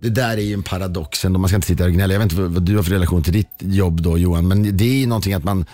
[0.00, 1.38] det där är ju en paradox ändå.
[1.38, 2.14] Man ska inte sitta och gnälla.
[2.14, 4.76] Jag vet inte vad, vad du har för relation till ditt jobb då Johan, men
[4.76, 5.64] det är ju någonting att man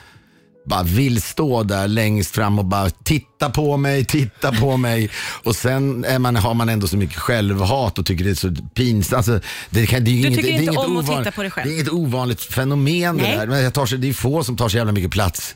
[0.66, 5.10] bara vill stå där längst fram och bara titta på mig, titta på mig.
[5.42, 8.54] Och sen är man, har man ändå så mycket självhat och tycker det är så
[8.74, 9.16] pinsamt.
[9.16, 11.18] Alltså, det, kan, det är ju Du inget, tycker det är inte om att ovanligt-
[11.24, 11.66] titta på dig själv?
[11.66, 13.36] Det är inget ovanligt fenomen det Nej.
[13.36, 13.46] där.
[13.46, 15.54] Men jag tar, det är få som tar så jävla mycket plats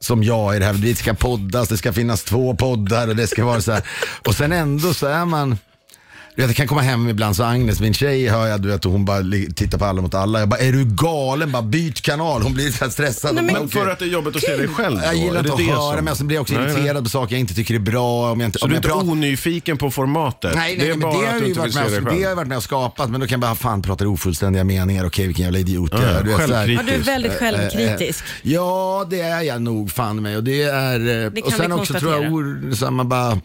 [0.00, 0.72] som jag i det här.
[0.74, 3.82] Det ska poddas, det ska finnas två poddar och det ska vara så här.
[4.26, 5.58] Och sen ändå så är man
[6.40, 8.84] du vet, jag kan komma hem ibland så Agnes, min tjej, hör jag, du vet,
[8.84, 9.22] hon bara
[9.56, 10.38] tittar på Alla mot alla.
[10.40, 11.52] Jag bara, är du galen?
[11.52, 12.42] Bara byt kanal.
[12.42, 13.34] Hon blir så här stressad.
[13.34, 15.04] Nej, men- Men för att det är jobbigt att se dig själv då?
[15.04, 16.62] jag gillar Är inte det att det höra, som- men sen blir jag också Nej,
[16.66, 16.74] nej.
[16.74, 18.32] irriterad på saker jag inte tycker är bra.
[18.32, 20.52] Om jag inte, Så om du är jag inte pratar- onyfiken på formatet?
[20.54, 21.72] Nej, det nej, är men bara det har att jag du ju inte vill varit
[21.72, 22.22] se med, dig och- det har själv?
[22.30, 25.26] jag varit med och skapat, men då kan jag bara, fan pratar ofullständiga meningar, okej
[25.26, 26.22] vilken jävla idiot jag Ja, är.
[26.22, 28.24] Du är väldigt självkritisk.
[28.42, 30.36] Ja, det är jag nog fan med.
[30.36, 33.40] Och, det är, eh, och sen också tror jag man bara,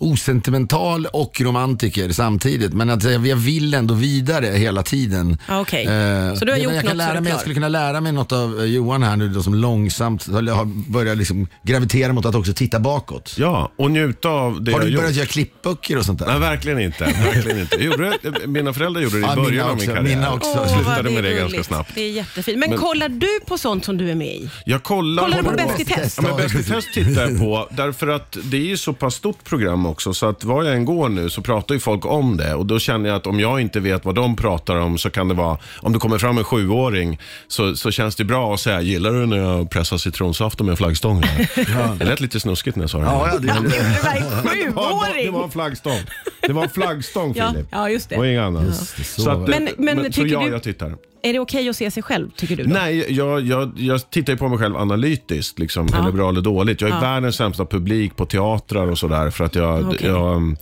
[0.00, 2.72] osentimental och romantiker samtidigt.
[2.72, 5.38] Men att jag jag vill ändå vidare hela tiden.
[5.48, 5.84] Ja, okej.
[5.86, 8.00] Eh, Så du har jag, gjort jag, något kan lära mig, jag skulle kunna lära
[8.00, 12.24] mig något av eh, Johan här nu då, som långsamt har börjat liksom gravitera mot
[12.26, 13.34] att också titta bakåt.
[13.38, 15.00] Ja, och njuta av det Har jag du gjort.
[15.02, 16.26] börjat göra klippböcker och sånt där?
[16.26, 17.04] Nej, verkligen inte.
[17.04, 17.76] Verkligen inte.
[17.76, 20.16] Jag Gjorde mina föräldrar gjorde det i Ja, början mina av min också, karriär.
[20.16, 20.48] mina också.
[20.56, 21.90] Jag slutade med det ganska snabbt.
[21.94, 22.58] Det är jättefint.
[22.58, 24.50] Men, Men- kollar du på sånt som du är med i?
[24.66, 26.18] Jag kollar, Kollar du på på Bäst i test?
[26.22, 27.68] Ja, men Bäst i test tittar jag på.
[27.70, 30.14] Därför att det är ju så pass stort program också.
[30.14, 32.54] Så att var jag än går nu så pratar ju folk om det.
[32.54, 35.28] Och då känner jag att om jag inte vet vad de pratar om så kan
[35.28, 37.18] det vara, om det kommer fram en sjuåring
[37.48, 41.28] så, så känns det bra att säga, gillar du när jag pressar citronsaft med flaggstången?
[41.98, 43.04] Det lät lite snuskigt när jag sa det.
[43.04, 45.00] Ja, ja, det, Det var en Det var, det var
[45.32, 45.44] sjuåring!
[45.44, 45.98] en flaggstång.
[46.46, 47.66] Det var en flaggstång Ja, Filip.
[47.70, 48.16] ja, just det.
[48.16, 48.74] Och inget annat.
[48.76, 49.60] så Så, att, var det- det.
[49.78, 50.96] Men- men så tycker ja, du- jag tittar.
[51.22, 52.62] Är det okej att se sig själv, tycker du?
[52.64, 52.70] Då?
[52.74, 55.58] Nej, jag, jag, jag tittar ju på mig själv analytiskt.
[55.58, 56.80] Liksom, Eller bra eller dåligt.
[56.80, 57.00] Jag är Ja.
[57.00, 59.30] världens sämsta publik på teatrar och sådär.
[59.30, 60.08] För att jag, Okej.
[60.08, 60.56] jag, um,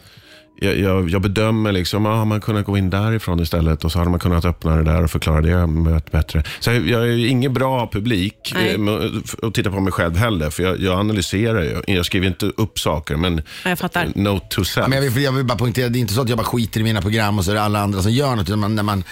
[0.62, 3.98] jag, jag, jag bedömer liksom, ah, har man kunnat gå in därifrån istället och så
[3.98, 6.42] hade man kunnat öppna det där och förklara det bättre.
[6.61, 8.75] Så jag, jag är ingen bra publik Nej.
[8.75, 10.51] eh, att titta på mig själv heller.
[10.51, 11.83] För jag, jag analyserar ju.
[11.94, 14.09] Jag skriver inte upp saker, men Ja, jag fattar.
[14.14, 14.88] note to self.
[14.88, 16.81] Men jag, vill, jag vill bara poängtera, det är inte så att jag bara skiter
[16.81, 18.48] i mina program och så är det alla andra som gör något.
[18.48, 19.05] Utan man, när man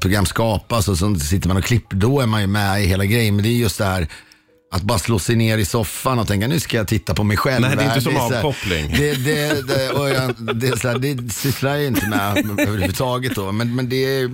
[0.00, 3.04] program skapas och så sitter man och klipper, då är man ju med i hela
[3.04, 3.34] grejen.
[3.36, 4.08] Men det är just det här
[4.70, 7.36] att bara slå sig ner i soffan och tänka nu ska jag titta på mig
[7.36, 7.60] själv.
[7.60, 8.00] Nej, det är inte här.
[8.00, 8.94] som så här- avkoppling.
[8.98, 13.34] Det, det, det, och jag, det, är så här, det sysslar jag inte med överhuvudtaget
[13.34, 13.52] då.
[13.52, 14.30] Men, men det är,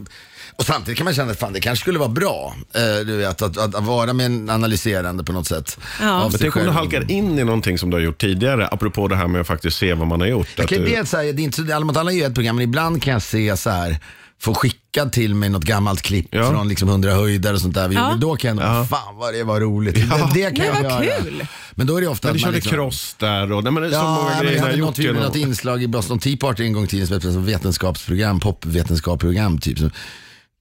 [0.56, 2.54] och samtidigt kan man känna att fan, det kanske skulle vara bra.
[2.74, 5.78] Eh, du vet, att, att, att vara med en analyserande på något sätt.
[6.00, 6.28] Ja.
[6.28, 9.16] Men tänk om du halkar in i någonting som du har gjort tidigare, apropå det
[9.16, 10.48] här med att faktiskt se vad man har gjort.
[10.56, 12.16] Jag Att kan du- bli att säga, det är inte så, Alla mot alla är
[12.16, 13.98] ju ett program, men ibland kan jag se så här
[14.42, 16.50] få skickad till mig något gammalt klipp Ja.
[16.50, 18.08] från liksom 100 höjder och sånt där vi Ja.
[18.08, 18.20] gjorde.
[18.20, 18.84] Då kan jag ja.
[18.90, 19.94] fan vad det var roligt.
[19.94, 20.00] Det,
[20.34, 21.20] det kan Nej, jag vad göra.
[21.22, 21.46] kul.
[21.74, 23.72] Men då är det ofta Men du att man körde liksom, cross där och nej,
[23.72, 25.18] men det är så Ja, många men grejer jag har hade gjort något, vi gjorde
[25.18, 25.28] genom...
[25.28, 29.78] något inslag i Boston Tea Party en gång tidigare som hette som vetenskapsprogram, popvetenskapsprogram typ.
[29.78, 29.90] Som,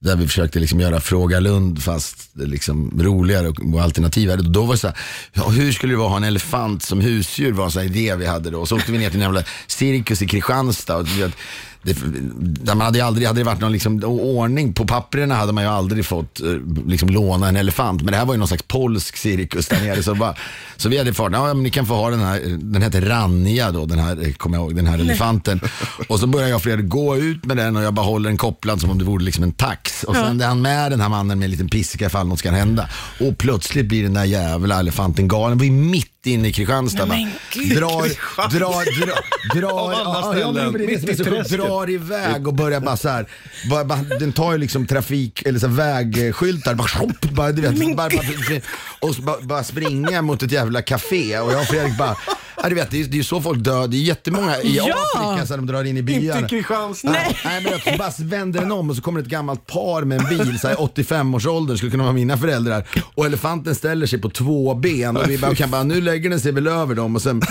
[0.00, 4.36] där vi försökte liksom göra Fråga Lund fast liksom roligare och, och alternativare.
[4.36, 4.96] Då var det så här,
[5.32, 7.88] ja, hur skulle det vara att ha en elefant som husdjur var en sån här
[7.88, 8.60] idé vi hade då.
[8.60, 10.96] Och så åkte vi ner till en jävla cirkus i Kristianstad.
[10.96, 11.32] Och, du vet,
[11.82, 11.96] det,
[12.64, 15.70] där man hade aldrig, hade det varit någon liksom, ordning på papperna hade man ju
[15.70, 16.46] aldrig fått eh,
[16.86, 18.02] liksom, låna en elefant.
[18.02, 20.02] Men det här var ju någon slags polsk cirkus där nere.
[20.02, 20.34] Så, bara,
[20.76, 23.86] så vi hade fått, ja ni kan få ha den här, den hette Ranja då,
[23.86, 25.60] den här, eh, kommer jag ihåg, den här elefanten.
[26.08, 28.36] Och så börjar jag och Fredrik gå ut med den och jag bara håller den
[28.36, 30.04] kopplad som om det vore liksom en tax.
[30.04, 32.50] Och sen är han med den här mannen med en liten piska ifall något ska
[32.50, 32.88] hända.
[33.20, 35.58] Och plötsligt blir den där jävla elefanten galen.
[35.58, 35.70] Vi är
[36.24, 37.04] mitt inne i Kristianstad.
[37.04, 37.76] Nej, men gud.
[37.76, 38.02] drar,
[38.50, 41.20] drar, drar, drar, Av alla ja, ja, men ställen, det är det som är mitt
[41.20, 41.36] i så sjukt.
[41.36, 41.58] träsket.
[41.66, 43.26] drar iväg och börjar bara så här,
[43.70, 47.62] bara, bara, den tar ju liksom trafik, eller så här vägskyltar, bara, hopp, bara, du
[47.62, 48.60] vet, bara, bara,
[49.00, 52.16] och så bara, bara springa mot ett jävla café och jag och Fredrik bara,
[52.62, 54.94] ja, du vet, det är det är så folk dör, det är jättemånga i Ja!
[55.14, 56.40] Afrika så de drar in i byarna.
[56.40, 57.10] Inte Kristianstad.
[57.10, 57.38] Nej.
[57.44, 60.28] Nej men så bara vänder den om och så kommer ett gammalt par med en
[60.38, 62.84] bil, så här 85-årsåldern, skulle kunna vara mina föräldrar.
[63.14, 66.40] Och elefanten ställer sig på två ben och vi bara, kan bara nu lägger den
[66.40, 67.42] sig väl över dem och sen,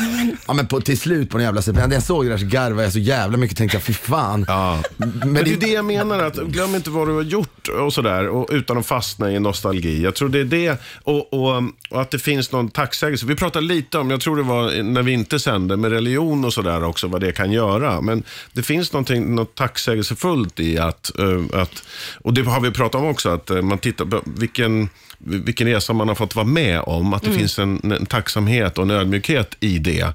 [0.47, 2.45] ja men på, till slut på den jävla sekvensen, när jag såg det där så
[2.45, 4.45] garvade jag så jävla mycket tänkte jag, fy fan.
[4.47, 4.79] Ja.
[4.97, 7.21] Men, Men det är det, ju det jag menar, att glöm inte vad du har
[7.21, 10.03] gjort och sådär, och utan att fastna i nostalgi.
[10.03, 13.25] Jag tror det är det, och, och, och att det finns någon tacksägelse.
[13.25, 16.53] Vi pratade lite om, jag tror det var när vi inte sände, med religion och
[16.53, 18.01] sådär också, vad det kan göra.
[18.01, 21.83] Men det finns något tacksägelsefullt i att, eh, att,
[22.21, 25.93] och det har vi pratat om också, att eh, man tittar på vilken, vilken resa
[25.93, 29.57] man har fått vara med om, att det finns en, en tacksamhet och en ödmjukhet
[29.59, 30.13] i det.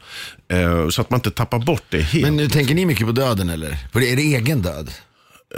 [0.49, 2.25] Eh, Så att man inte tappar bort det helt.
[2.25, 3.79] men nu tänker ni mycket på döden eller?
[3.93, 4.91] För är det egen död?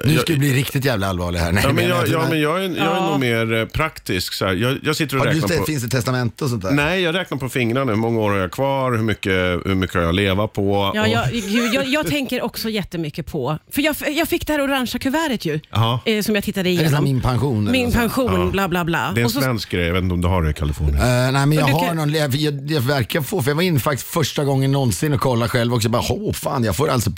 [0.04, 1.52] Nu ska vi bli riktigt jävla allvarlig här.
[1.52, 3.10] Nej, Ja, men jag, inte, ja, men jag, är, jag är Ja.
[3.10, 4.32] nog mer eh, praktisk.
[4.32, 4.54] Så här.
[4.54, 5.64] Jag, jag sitter och du, räknar på...
[5.64, 6.70] finns det testamente och sånt där?
[6.70, 7.92] Nej, jag räknar på fingrarna.
[7.92, 8.92] Hur många år har jag kvar?
[8.92, 9.32] Hur mycket,
[9.64, 10.92] hur mycket har jag att leva på?
[10.94, 11.34] Ja, Och- jag,
[11.74, 15.60] jag, jag tänker också jättemycket på, för jag, jag fick det här orangea kuvertet ju,
[16.04, 17.04] eh, som jag tittade Är det igenom.
[17.04, 17.70] min pension?
[17.72, 19.12] Min pension, bla bla bla.
[19.14, 19.86] Det är en så- svensk grej.
[19.86, 20.94] Jag vet inte om du har det i Kalifornien.
[20.96, 23.56] Eh, nej men jag du har kan- någon, jag, jag, jag verkar få, för jag
[23.56, 25.88] var inne faktiskt första gången någonsin och kollade själv också.
[25.88, 27.10] Bara, oh, fan, jag får alltså,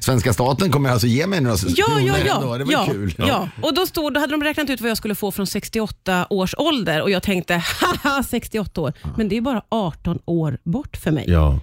[0.00, 2.34] svenska staten kommer alltså ge mig några Ja, kronor ja, ja.
[2.34, 2.58] ändå.
[2.58, 3.14] Det var ja, kul.
[3.18, 3.48] Ja.
[3.62, 6.54] Och då, stod, då hade de räknat ut vad jag skulle få från 68 års
[6.58, 8.92] ålder och jag tänkte, haha 68 år.
[9.16, 11.24] Men det är bara 18 år bort för mig.
[11.28, 11.60] Ja.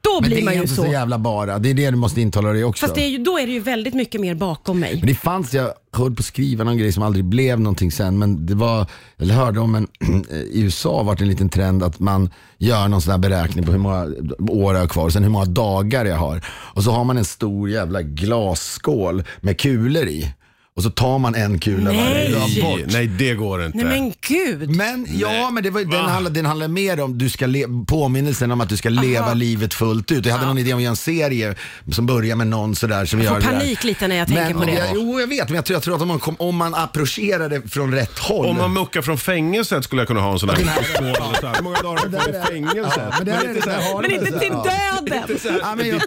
[0.00, 0.82] Då Men det blir man är ju inte så.
[0.82, 2.86] så jävla bara, det är det du måste intala dig också.
[2.86, 4.96] Fast det är ju, då är det ju väldigt mycket mer bakom mig.
[4.96, 8.18] Men det fanns, jag höll på att skriva någon grej som aldrig blev någonting sen,
[8.18, 8.86] men det var,
[9.18, 9.88] eller hörde om en,
[10.52, 13.72] i USA var det en liten trend att man gör någon sån här beräkning på
[13.72, 14.04] hur många
[14.48, 16.44] år jag har kvar och sen hur många dagar jag har.
[16.48, 20.34] Och så har man en stor jävla glasskål med kulor i.
[20.78, 22.32] och så tar man en kula varje Nej.
[22.32, 22.80] dag Nej, bort.
[22.92, 23.78] nej, det går inte.
[23.78, 24.76] Nej men gud.
[24.76, 28.50] Men ja, men det var, den, handlar, den handlar mer om du ska le, påminnelsen
[28.50, 30.26] om att du ska leva livet fullt ut.
[30.26, 31.54] Jag hade någon idé om att göra en serie
[31.92, 33.60] som börjar med någon sådär som Jag gör får det där.
[33.60, 34.72] panik lite när jag tänker men, på det.
[34.72, 36.74] Jag, jo, jag vet, men jag tror, jag tror att om man, kom, om man
[36.74, 38.46] approcherar det från rätt håll.
[38.46, 40.56] Om man muckar från fängelset skulle jag kunna ha en sån här
[41.56, 43.02] Hur många dagar har du kvar i fängelset?
[43.18, 45.58] men det är inte så här- Men inte till döden.
[45.62, 46.02] Ja, men jag,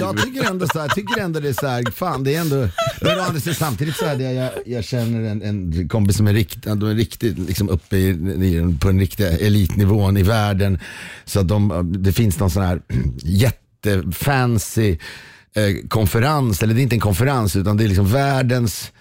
[0.00, 2.40] jag tycker ändå så här, jag tycker ändå det är så här, fan det är
[2.40, 2.56] ändå,
[3.00, 6.26] men å andra sidan, samtidigt så här, jag, jag, jag känner en, en kompis som
[6.26, 10.78] är riktigt, de är riktigt liksom uppe i, i, på den riktiga elitnivån i världen.
[11.24, 12.80] Så att de, det finns någon sån här
[13.22, 14.98] jättefancy
[15.54, 18.92] eh, konferens, eller det är inte en konferens utan det är liksom världens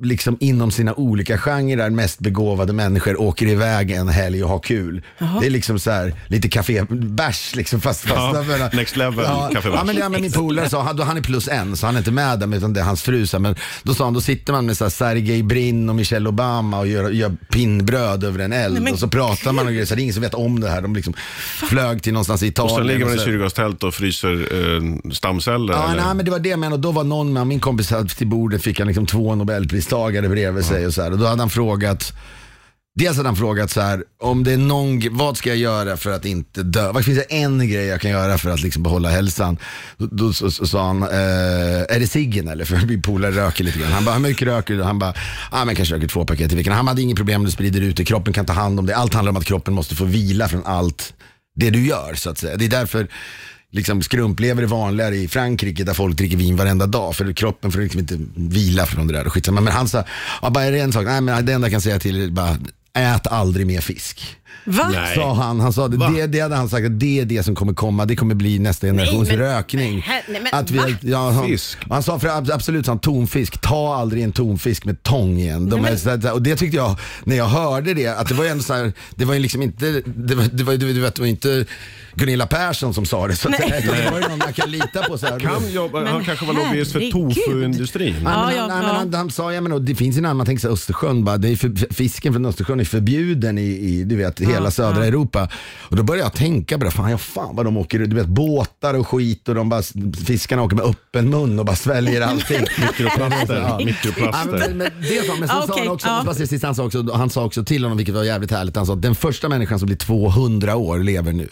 [0.00, 5.02] liksom inom sina olika genrer mest begåvade människor åker iväg en helg och har kul.
[5.40, 9.78] Det är liksom så här lite kafébärs liksom fast, fast Ja, next level ja, kaffebärs.
[9.78, 11.98] Ja, men, ja, men min polare sa, han, han är plus en så han är
[11.98, 13.26] inte med där utan det är hans fru.
[13.26, 16.28] Så, men då sa han, då sitter man med så här, Sergej Brin och Michelle
[16.28, 19.72] Obama och gör, gör pinnbröd över en eld Nej, men och så pratar man och
[19.72, 19.86] grejer.
[19.86, 20.82] Så det är ingen som vet om det här.
[20.82, 21.14] De liksom
[21.68, 22.76] flög till någonstans i Och Italien.
[22.76, 25.74] sen ligger man i syrgastält och fryser eh, stamceller.
[25.74, 26.04] Ja, eller?
[26.04, 26.74] nej, men det var det menade.
[26.74, 29.34] Och då var någon med min kompis hade till bordet fick han liksom två
[29.82, 31.10] nobelpristagare bredvid sig och så här.
[31.10, 32.12] Och då hade han frågat
[32.94, 36.12] Dels hade han frågat så här, om det är någon, vad ska jag göra för
[36.12, 36.92] att inte dö?
[36.92, 39.58] Vad finns det en grej jag kan göra för att liksom behålla hälsan?
[39.98, 41.08] Då, så, så, sa han, eh,
[41.88, 42.64] är det ciggen eller?
[42.70, 43.92] För min polare röker lite grann.
[43.92, 44.82] Han bara, hur mycket röker du?
[44.82, 45.14] Han bara,
[45.50, 46.72] ah, men kanske röker två paket i veckan.
[46.72, 48.96] Han hade inget problem om du sprider ut det, kroppen kan ta hand om det.
[48.96, 51.14] Allt handlar om att kroppen måste få vila från allt
[51.54, 52.56] det du gör så att säga.
[52.56, 53.08] Det är därför
[53.72, 57.14] liksom skrumplever är vanligare i Frankrike där folk dricker vin varenda dag.
[57.14, 59.26] För kroppen får liksom inte vila från det där.
[59.26, 59.60] och skitsamma.
[59.60, 60.04] Men han sa,
[60.42, 61.04] ja, bara är det en sak?
[61.04, 62.56] Nej men det enda jag kan säga till är bara,
[62.92, 64.36] ät aldrig mer fisk.
[64.64, 64.88] Va?
[64.92, 65.14] Nej.
[65.14, 65.60] Sa han.
[65.60, 66.08] Han sa det, Va?
[66.16, 68.04] det, det hade han sagt att det är det som kommer komma.
[68.06, 70.04] Det kommer bli nästa generations men- rökning.
[70.08, 70.84] Nej, nej, men att vi, va?
[71.00, 71.78] ja, han, Fisk?
[71.90, 73.60] Han sa för ab- absolut han, tonfisk.
[73.60, 75.68] Ta aldrig en tonfisk med tång igen.
[75.70, 78.44] De är, så här- och det tyckte jag, när jag hörde det, att det var
[78.44, 81.14] ju ändå så här, det var ju liksom inte, det var, det var, du vet,
[81.14, 81.64] det var inte
[82.14, 83.36] Gunilla Persson som sa det.
[83.36, 83.68] Så att Nej.
[83.82, 84.04] säga.
[84.04, 85.18] Det var ju någon man kan lita på.
[85.18, 85.40] Så här.
[85.40, 88.12] Kan jobba, han Men kanske var lobbyist för tofu-industrin.
[88.14, 88.86] Nej, Ja, men, ja, han, nej, ja.
[88.86, 91.24] men han, han sa, ja, men, och det finns en annan, man tänker sig Östersjön,
[91.24, 95.06] bara, det är för, fisken från Östersjön är förbjuden i, i du vet, hela södra
[95.06, 95.48] Europa.
[95.78, 98.26] Och då började jag tänka på det, fan, ja, fan vad de åker, du vet
[98.26, 99.82] båtar och skit och de bara,
[100.26, 102.60] fiskarna åker med öppen mun och bara sväljer allting.
[102.80, 103.56] Mikroplaster.
[103.56, 103.76] Ja.
[103.78, 104.58] Ja, Mikroplaster.
[104.58, 106.22] men, men det sa, men sen sa Okej, han också, ja.
[106.24, 108.76] bara säga sist, han, sa också, han sa också till honom, vilket var jävligt härligt,
[108.76, 111.48] han sa att den första människan som blir 200 år lever nu.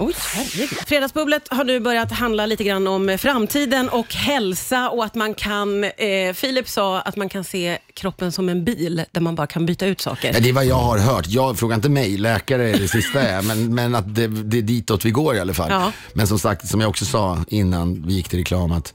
[0.00, 0.78] Oj, herregud.
[0.86, 5.84] Fredagsbubblet har nu börjat handla lite grann om framtiden och hälsa och att man kan,
[5.84, 9.66] eh, Filip sa att man kan se kroppen som en bil där man bara kan
[9.66, 10.32] byta ut saker.
[10.34, 11.26] Ja, det är vad jag har hört.
[11.26, 14.58] Jag frågar inte mig, läkare är det sista jag är, men, men att det, det
[14.58, 15.70] är ditåt vi går i alla fall.
[15.70, 15.92] Ja.
[16.12, 18.94] Men som sagt, som jag också sa innan vi gick till reklam, att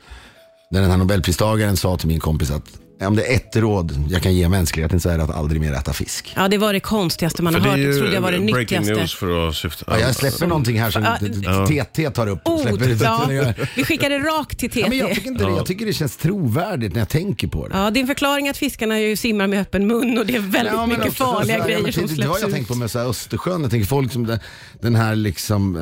[0.72, 4.22] när den här nobelpristagaren sa till min kompis att om det är ett råd jag
[4.22, 6.34] kan ge mänskligheten så är det att aldrig mer äta fisk.
[6.36, 7.80] Ja, det var det konstigaste man För har det hört.
[7.80, 8.94] Jag ju trodde jag var det breaking nyttigaste.
[8.94, 9.86] news för att syfta...
[9.88, 11.04] Ja, jag släpper någonting här som
[11.44, 11.68] Ja.
[11.68, 12.40] TT tar upp.
[12.44, 13.02] och släpper ut.
[13.02, 13.54] ja, Ja.
[13.76, 15.16] vi skickar det rakt till Ja, men jag TT.
[15.16, 15.52] tycker inte det.
[15.52, 17.78] Jag tycker det känns trovärdigt när jag tänker på det.
[17.78, 20.80] Ja, din förklaring att fiskarna ju simmar med öppen mun och det är väldigt Ja,
[20.86, 22.50] men mycket också så farliga här, ja, grejer men som det- Det har släpps jag
[22.50, 22.56] ut.
[22.56, 23.62] tänkt på med så här Östersjön.
[23.62, 24.40] Jag tänker folk som den,
[24.82, 25.82] den här liksom eh,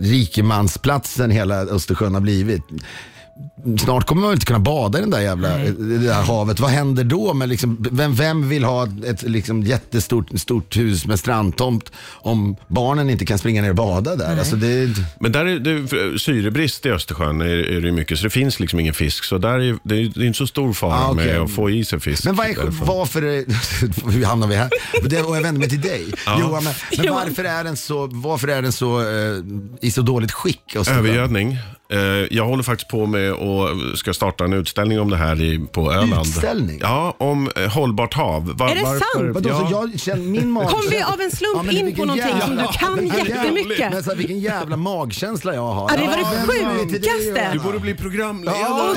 [0.00, 2.62] rikemansplatsen hela Östersjön har blivit.
[3.78, 6.60] Snart kommer man inte kunna bada i den där jävla, det där havet.
[6.60, 7.34] Vad händer då?
[7.34, 13.10] Med liksom, vem, vem vill ha ett liksom jättestort stort hus med strandtomt om barnen
[13.10, 14.38] inte kan springa ner och bada där?
[14.38, 14.88] Alltså det,
[15.20, 18.80] Men där är det syrebrist i Östersjön är, är det mycket, så det finns liksom
[18.80, 19.24] ingen fisk.
[19.24, 21.26] Så där är, det, är, det är inte så stor fara Ah, okej.
[21.26, 22.24] med att få i sig fisk.
[22.24, 23.44] men vad är, varför är,
[24.12, 24.70] hur hamnar vi här?
[25.04, 26.06] Det, och jag vänder mig till dig.
[26.40, 29.38] Johan, men, men varför är den så, varför är den så eh,
[29.80, 30.76] i så dåligt skick?
[30.90, 31.58] Övergödning.
[31.92, 31.98] Eh,
[32.36, 35.92] jag håller faktiskt på med och ska starta en utställning om det här i, på
[35.92, 36.26] Öland.
[36.26, 36.78] Utställning?
[36.82, 38.52] Ja, om eh, hållbart hav.
[38.56, 39.02] Var, Är det sant?
[39.34, 39.58] Vadå, Ja.
[39.58, 40.68] så jag känner min mag...
[40.68, 43.92] Kom vi av en slump men in på någonting som du kan jävla- jättemycket?
[43.92, 45.90] Men så här, vilken jävla magkänsla jag har.
[45.90, 47.48] Ja, det var det sjukaste.
[47.52, 48.56] Du borde bli programledare.
[48.60, 48.94] Ja,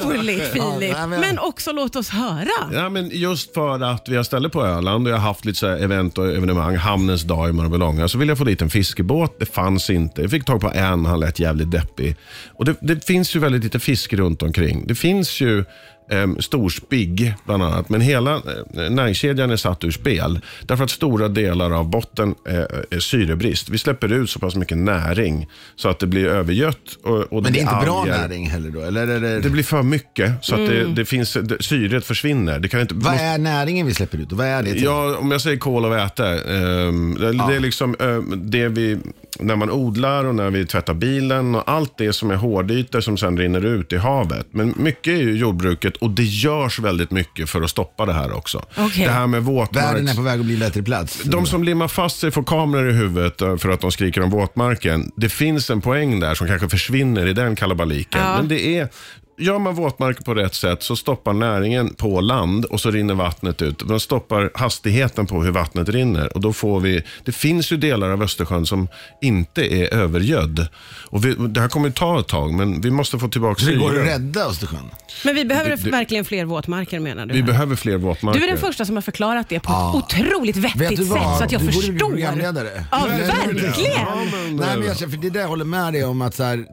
[0.00, 0.92] Otroligt Filip!
[0.96, 2.48] Ja, men- Men också låt oss höra.
[2.72, 5.58] Ja, men just för att vi har stället på Öland och jag har haft lite
[5.58, 8.70] så här event och evenemang, Hamnens dag i Mörbylånga, så ville jag få dit en
[8.70, 9.36] fiskebåt.
[9.38, 10.22] Det fanns inte.
[10.22, 12.05] Jag fick tag på en, han lät jävligt deppig.
[12.46, 14.86] Och det, det finns ju väldigt lite fisk runt omkring.
[14.86, 15.64] Det finns ju
[16.10, 20.40] eh, storspigg bland annat, men hela eh, näringskedjan är satt ur spel.
[20.62, 22.56] Därför att stora delar av botten eh,
[22.90, 23.68] är syrebrist.
[23.68, 26.76] Vi släpper ut så pass mycket näring så att det blir övergött.
[27.02, 28.18] Och, och Men det är inte bra alger.
[28.18, 28.80] näring heller då?
[28.80, 29.40] Eller är det...
[29.40, 30.72] Det blir för mycket så att Mm.
[30.72, 32.58] det, det finns, det, syret försvinner.
[32.58, 34.32] Det kan inte, Vad måste- är näringen vi släpper ut?
[34.32, 34.82] Vad är det till?
[34.82, 36.26] Ja, om jag säger kol och väte.
[36.26, 38.98] ehm, det, det är liksom ehm, det vi,
[39.40, 43.16] när man odlar och när vi tvättar bilen och allt det som är hårdytor som
[43.18, 44.46] sen rinner ut i havet.
[44.50, 48.12] Men mycket är ju jordbruket mycket och det görs väldigt mycket för att stoppa det
[48.12, 48.64] här också.
[48.76, 49.06] Okej.
[49.06, 49.86] Det här med våtmarks...
[49.86, 51.22] Världen är på väg att bli en bättre plats.
[51.24, 54.30] De som limmar fast sig får kameror i huvudet eh, för att de skriker om
[54.30, 55.10] våtmarken.
[55.16, 58.20] Det finns en poäng där som kanske försvinner i den kalabaliken.
[58.20, 58.36] Ja.
[58.36, 58.88] Men det är,
[59.38, 63.62] gör man våtmarker på rätt sätt så stoppar näringen på land och så rinner vattnet
[63.62, 63.88] ut.
[63.88, 66.34] Den stoppar hastigheten på hur vattnet rinner.
[66.36, 68.88] Och då får vi, det finns ju delar av Östersjön som
[69.20, 70.68] inte är övergödd.
[71.10, 73.70] Och vi, det här kommer ju ta ett tag, men vi måste få tillbaka Så
[73.70, 74.02] det går syren.
[74.02, 74.90] att rädda Östersjön.
[75.24, 77.34] Men vi behöver Det- det- verkligen fler våtmarker menar du?
[77.34, 77.46] Vi här?
[77.46, 78.40] behöver fler våtmarker.
[78.40, 79.94] Du är den första som har förklarat det på ett Ja.
[79.96, 82.08] otroligt Vet vettigt du sätt så att jag du borde bli förstår.
[82.08, 82.84] programledare.
[82.90, 83.18] Ja, hur?
[83.26, 83.92] verkligen.
[83.96, 86.42] Ja, men, Nej, men jag, för det där jag håller med dig om att så
[86.42, 86.64] här,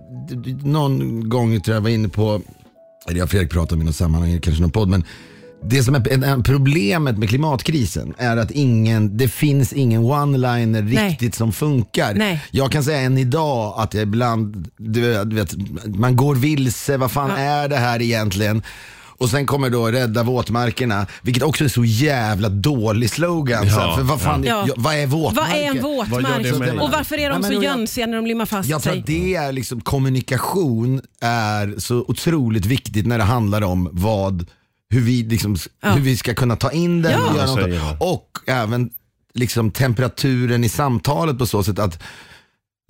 [0.68, 2.42] någon gång tror jag var inne på,
[3.08, 5.04] eller jag och Fredrik pratade om i något sammanhang, kanske någon podd, men
[5.66, 11.54] det som är problemet med klimatkrisen är att ingen, det finns ingen one-liner riktigt som
[11.54, 12.14] funkar.
[12.14, 12.44] Nej.
[12.52, 15.54] Jag kan säga än idag att jag ibland, du vet
[15.86, 17.38] man går vilse, vad fan Ja.
[17.38, 18.64] är det här egentligen?
[19.18, 23.70] Och sen kommer då rädda våtmarkerna, vilket också är så jävla dålig slogan.
[23.70, 24.66] så Ja, för vad, fan, ja.
[24.68, 25.52] ja, vad är våtmarker?
[25.52, 26.82] Vad är en våtmark?
[26.82, 29.00] Och varför är de så jag- jönsiga när de limmar fast Jag tror sig?
[29.00, 34.46] att det är liksom, kommunikation är så otroligt viktigt när det handlar om vad,
[34.90, 35.90] hur vi, liksom, Ja.
[35.92, 37.18] hur vi ska kunna ta in den Ja.
[37.30, 38.90] och, göra Jag något, och även
[39.34, 42.04] liksom, temperaturen i samtalet på så sätt att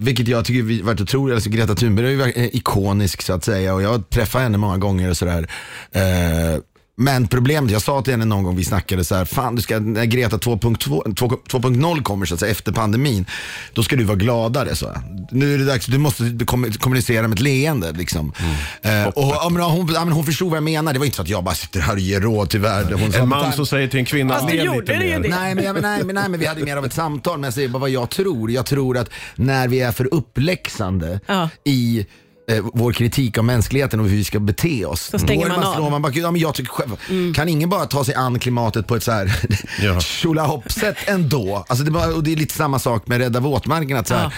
[0.04, 3.82] vilket jag tycker varit otroligt, alltså Greta Thunberg är ju ikonisk så att säga och
[3.82, 5.50] jag har träffat henne många gånger och sådär.
[5.92, 6.60] Eh,
[6.95, 9.79] men problemet, jag sa till henne någon gång vi snackade så här, fan du ska,
[9.79, 13.25] när Greta 2.2 2 2.0 kommer så att säga efter pandemin,
[13.73, 14.91] då ska du vara gladare så.
[15.32, 18.34] Nu är det dags, du måste kom- kommunicera med ett leende liksom.
[18.82, 21.15] Eh, och, ja, men, hon, ja, men hon förstod vad jag menar, det var inte
[21.15, 22.99] så att jag bara sitter här och ger råd till världen.
[22.99, 25.19] Hon En "Men man som säger till en kvinna, Fast du le gjorde lite mer.
[25.19, 25.29] det.
[25.29, 27.69] Nej men, nej, men, nej men vi hade mer av ett samtal, men jag säger
[27.69, 28.51] bara vad jag tror.
[28.51, 31.49] Jag tror att när vi är för uppläxande Ja.
[31.65, 32.06] i
[32.51, 35.01] eh, vår kritik av mänskligheten och hur vi ska bete oss.
[35.01, 35.91] Så stänger då det man av.
[35.91, 38.88] Man bara, "Gud, ja, men jag tycker själv, Kan ingen bara ta sig an klimatet
[38.88, 39.36] på ett så här
[39.82, 39.99] Ja.
[40.01, 41.65] tjolahopp-sätt ändå?
[41.67, 43.97] Alltså det, är bara, och det är lite samma sak med Rädda våtmarken.
[43.97, 44.32] Att så här, Ja.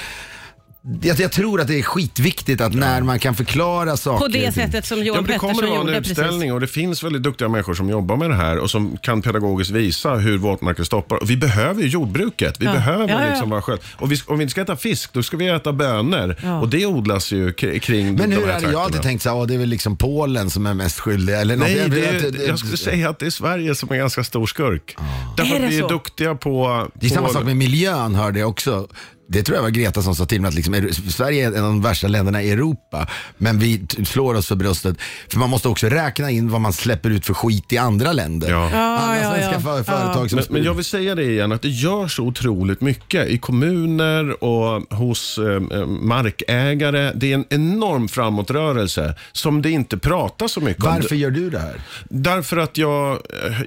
[1.02, 4.52] Jag, jag tror att det är skitviktigt att när man kan förklara saker På det
[4.54, 6.10] sättet som Ja, Johan men det kommer Pettersson att vara en gjorde.
[6.10, 6.52] utställning Precis.
[6.54, 9.72] och det finns väldigt duktiga människor som jobbar med det här och som kan pedagogiskt
[9.72, 11.16] visa hur våtmarker stoppar.
[11.22, 12.62] Och vi behöver ju jordbruket.
[12.62, 12.72] Vi Ja.
[12.74, 13.30] behöver Ja, ja, ja.
[13.30, 13.80] liksom vara själv.
[13.98, 16.36] Och vi, om vi inte ska äta fisk, då ska vi äta bönor.
[16.44, 16.60] Ja.
[16.60, 18.52] Och det odlas ju k- kring Men de hur här är det?
[18.52, 18.80] Jag har trakterna.
[18.84, 21.42] alltid tänkt så här, "Åh, det är väl liksom Polen som är mest skyldiga.
[21.42, 21.68] Eller något.
[21.68, 24.46] Nej, Jag- det jag- jag skulle säga att det är Sverige som är ganska stor
[24.46, 24.96] skurk.
[25.38, 25.88] Därför Är det att vi är så?
[25.88, 26.88] duktiga på...
[26.94, 28.88] Det är på samma sak med miljön hörde jag också.
[29.28, 31.70] Det tror jag var Greta som sa till mig att liksom, Sverige är en av
[31.70, 33.08] de värsta länderna i Europa.
[33.38, 34.98] Men vi slår oss för bröstet.
[35.30, 38.50] För man måste också räkna in vad man släpper ut för skit i andra länder.
[38.52, 38.64] Ja.
[38.64, 39.60] Andra ja, svenska ja.
[39.60, 42.82] för- företag som Men, men jag vill säga det igen, att det görs så otroligt
[42.82, 47.12] mycket i kommuner och hos eh, markägare.
[47.16, 50.90] Det är en enorm framåtrörelse som det inte pratas så mycket om.
[50.96, 51.82] Varför gör du det här?
[52.10, 53.18] Därför att jag, eh,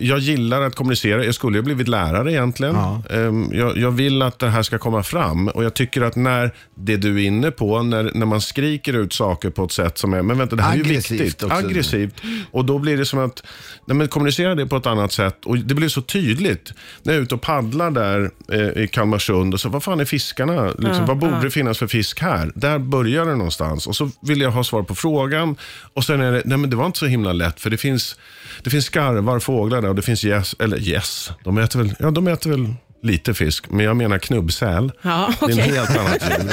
[0.00, 1.24] jag gillar att kommunicera.
[1.24, 2.74] Jag skulle ju ha blivit lärare egentligen.
[2.74, 3.02] Ja.
[3.10, 5.47] Ehm, Jag, jag vill att det här ska komma fram.
[5.50, 9.12] Och Jag tycker att när det du är inne på, när, när man skriker ut
[9.12, 11.42] saker på ett sätt som är, men vänta det här är ju Aggressivt viktigt.
[11.42, 11.56] också.
[11.56, 12.14] Aggressivt.
[12.50, 13.42] Och då blir det som att,
[13.84, 15.46] nej men kommunicera det på ett annat sätt.
[15.46, 16.72] Och det blir så tydligt.
[17.02, 20.04] När jag är ute och paddlar där eh, i Kalmarsund och så, vad fan är
[20.04, 20.72] fiskarna?
[20.78, 22.52] Liksom, vad borde det finnas för fisk här?
[22.54, 23.86] Där börjar det någonstans.
[23.86, 25.56] Och så vill jag ha svar på frågan.
[25.94, 27.60] Och sen är det, nej men det var inte så himla lätt.
[27.60, 28.16] För det finns,
[28.62, 32.10] det finns skarvar, fåglar där och det finns gäss, eller gäss, de äter väl, ja
[32.10, 33.70] de äter väl lite fisk.
[33.70, 34.92] Men jag menar knubbsäl.
[35.02, 36.52] Ja, Det är en helt annan djur.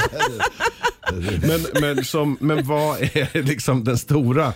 [1.46, 4.52] Men, men, som, men vad är liksom den stora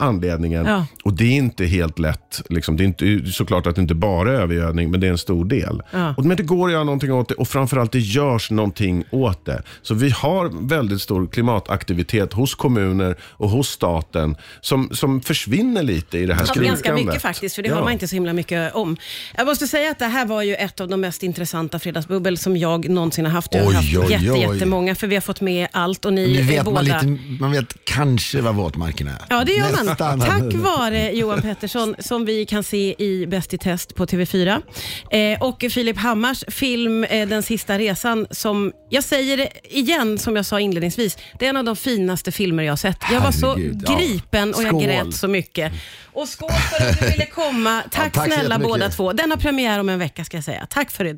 [0.00, 0.66] anledningen?
[0.66, 0.86] Ja.
[1.04, 2.42] Och det är inte helt lätt.
[2.48, 2.76] Liksom.
[2.76, 5.44] Det är inte, såklart att det inte bara är övergödning, men det är en stor
[5.44, 5.82] del.
[5.90, 6.14] Ja.
[6.16, 9.44] Och, men det går att göra någonting åt det och framförallt det görs någonting åt
[9.46, 9.62] det.
[9.82, 16.18] Så vi har väldigt stor klimataktivitet hos kommuner och hos staten som, som försvinner lite
[16.18, 17.06] i det här Ja, ganska skrikandet.
[17.06, 17.74] mycket faktiskt, för det Ja.
[17.74, 18.96] har man inte så himla mycket om.
[19.36, 22.56] Jag måste säga att det här var ju ett av de mest intressanta fredagsbubbel som
[22.56, 23.54] jag någonsin har haft.
[23.54, 24.40] Jag har Oj, haft oj, jätte, oj.
[24.40, 26.74] jättemånga, för vi har fått med allt och ni Nu är vet båda...
[26.74, 29.18] man, lite, man vet kanske vad våtmarkerna är.
[29.30, 30.20] Ja, det gör man.
[30.20, 34.62] Tack vare Johan Pettersson som vi kan se i Bäst i test på TV4.
[35.10, 40.36] Eh, och Filip Hammars film eh, Den sista resan som, jag säger det igen som
[40.36, 42.98] jag sa inledningsvis, det är en av de finaste filmer jag har sett.
[43.12, 43.98] Jag var så Herregud, ja.
[43.98, 44.82] gripen och jag Skål.
[44.82, 45.72] grät så mycket.
[46.12, 47.82] Och skål för att du ville komma.
[47.90, 48.68] Tack, tack så snälla jättemycket.
[48.68, 49.12] båda två.
[49.12, 50.66] Den har premiär om en vecka ska jag säga.
[50.70, 51.10] Tack för idag.